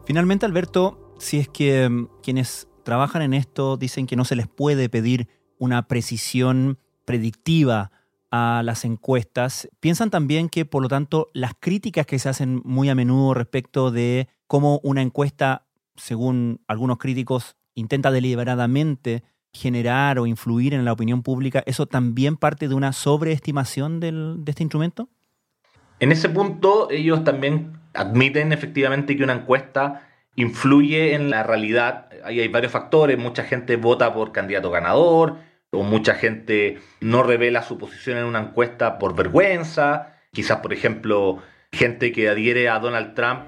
Finalmente, 0.06 0.46
Alberto, 0.46 1.03
si 1.18 1.38
es 1.38 1.48
que 1.48 1.88
mm, 1.88 2.08
quienes 2.22 2.68
trabajan 2.82 3.22
en 3.22 3.34
esto 3.34 3.76
dicen 3.76 4.06
que 4.06 4.16
no 4.16 4.24
se 4.24 4.36
les 4.36 4.46
puede 4.46 4.88
pedir 4.88 5.28
una 5.58 5.88
precisión 5.88 6.78
predictiva 7.04 7.90
a 8.30 8.62
las 8.64 8.84
encuestas. 8.84 9.68
Piensan 9.80 10.10
también 10.10 10.48
que, 10.48 10.64
por 10.64 10.82
lo 10.82 10.88
tanto, 10.88 11.30
las 11.34 11.52
críticas 11.58 12.06
que 12.06 12.18
se 12.18 12.28
hacen 12.28 12.60
muy 12.64 12.88
a 12.88 12.94
menudo 12.94 13.34
respecto 13.34 13.90
de 13.90 14.28
cómo 14.46 14.80
una 14.82 15.02
encuesta, 15.02 15.66
según 15.96 16.60
algunos 16.66 16.98
críticos, 16.98 17.56
intenta 17.74 18.10
deliberadamente 18.10 19.22
generar 19.52 20.18
o 20.18 20.26
influir 20.26 20.74
en 20.74 20.84
la 20.84 20.92
opinión 20.92 21.22
pública, 21.22 21.62
¿eso 21.66 21.86
también 21.86 22.36
parte 22.36 22.66
de 22.66 22.74
una 22.74 22.92
sobreestimación 22.92 24.00
de 24.00 24.42
este 24.46 24.64
instrumento? 24.64 25.08
En 26.00 26.10
ese 26.10 26.28
punto, 26.28 26.88
ellos 26.90 27.22
también 27.22 27.78
admiten 27.94 28.52
efectivamente 28.52 29.16
que 29.16 29.22
una 29.22 29.34
encuesta 29.34 30.08
influye 30.36 31.14
en 31.14 31.30
la 31.30 31.42
realidad. 31.42 32.08
Ahí 32.24 32.40
hay 32.40 32.48
varios 32.48 32.72
factores, 32.72 33.18
mucha 33.18 33.44
gente 33.44 33.76
vota 33.76 34.12
por 34.12 34.32
candidato 34.32 34.70
ganador, 34.70 35.36
o 35.70 35.82
mucha 35.82 36.14
gente 36.14 36.78
no 37.00 37.22
revela 37.22 37.62
su 37.62 37.78
posición 37.78 38.18
en 38.18 38.24
una 38.24 38.40
encuesta 38.40 38.98
por 38.98 39.14
vergüenza, 39.14 40.14
quizás 40.32 40.58
por 40.58 40.72
ejemplo 40.72 41.38
gente 41.72 42.12
que 42.12 42.28
adhiere 42.28 42.68
a 42.68 42.78
Donald 42.78 43.14
Trump 43.14 43.40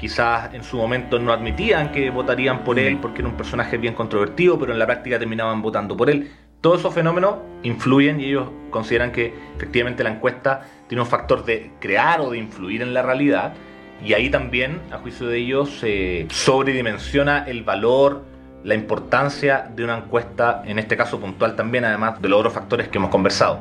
quizás 0.00 0.54
en 0.54 0.64
su 0.64 0.78
momento 0.78 1.18
no 1.18 1.30
admitían 1.30 1.92
que 1.92 2.08
votarían 2.08 2.64
por 2.64 2.78
él 2.78 2.98
porque 3.00 3.20
era 3.20 3.28
un 3.28 3.36
personaje 3.36 3.76
bien 3.76 3.94
controvertido, 3.94 4.58
pero 4.58 4.72
en 4.72 4.78
la 4.78 4.86
práctica 4.86 5.18
terminaban 5.18 5.60
votando 5.60 5.94
por 5.94 6.08
él. 6.08 6.32
Todos 6.62 6.80
esos 6.80 6.94
fenómenos 6.94 7.36
influyen 7.62 8.18
y 8.18 8.24
ellos 8.24 8.48
consideran 8.70 9.12
que 9.12 9.34
efectivamente 9.56 10.02
la 10.02 10.10
encuesta 10.10 10.62
tiene 10.88 11.02
un 11.02 11.08
factor 11.08 11.44
de 11.44 11.72
crear 11.80 12.20
o 12.22 12.30
de 12.30 12.38
influir 12.38 12.80
en 12.80 12.94
la 12.94 13.02
realidad 13.02 13.52
y 14.04 14.14
ahí 14.14 14.30
también, 14.30 14.80
a 14.90 14.98
juicio 14.98 15.26
de 15.26 15.38
ellos, 15.38 15.70
se 15.78 16.26
sobredimensiona 16.30 17.44
el 17.46 17.62
valor 17.62 18.24
la 18.64 18.74
importancia 18.74 19.70
de 19.74 19.84
una 19.84 19.96
encuesta, 19.96 20.62
en 20.66 20.78
este 20.78 20.96
caso 20.96 21.18
puntual 21.18 21.56
también, 21.56 21.84
además 21.84 22.20
de 22.20 22.28
los 22.28 22.38
otros 22.38 22.54
factores 22.54 22.88
que 22.88 22.98
hemos 22.98 23.10
conversado. 23.10 23.60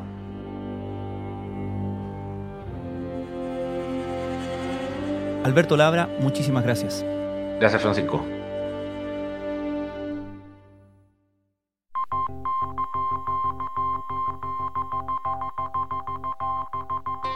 Alberto 5.43 5.77
Labra, 5.77 6.09
muchísimas 6.19 6.63
gracias. 6.63 7.05
Gracias, 7.59 7.81
Francisco. 7.81 8.38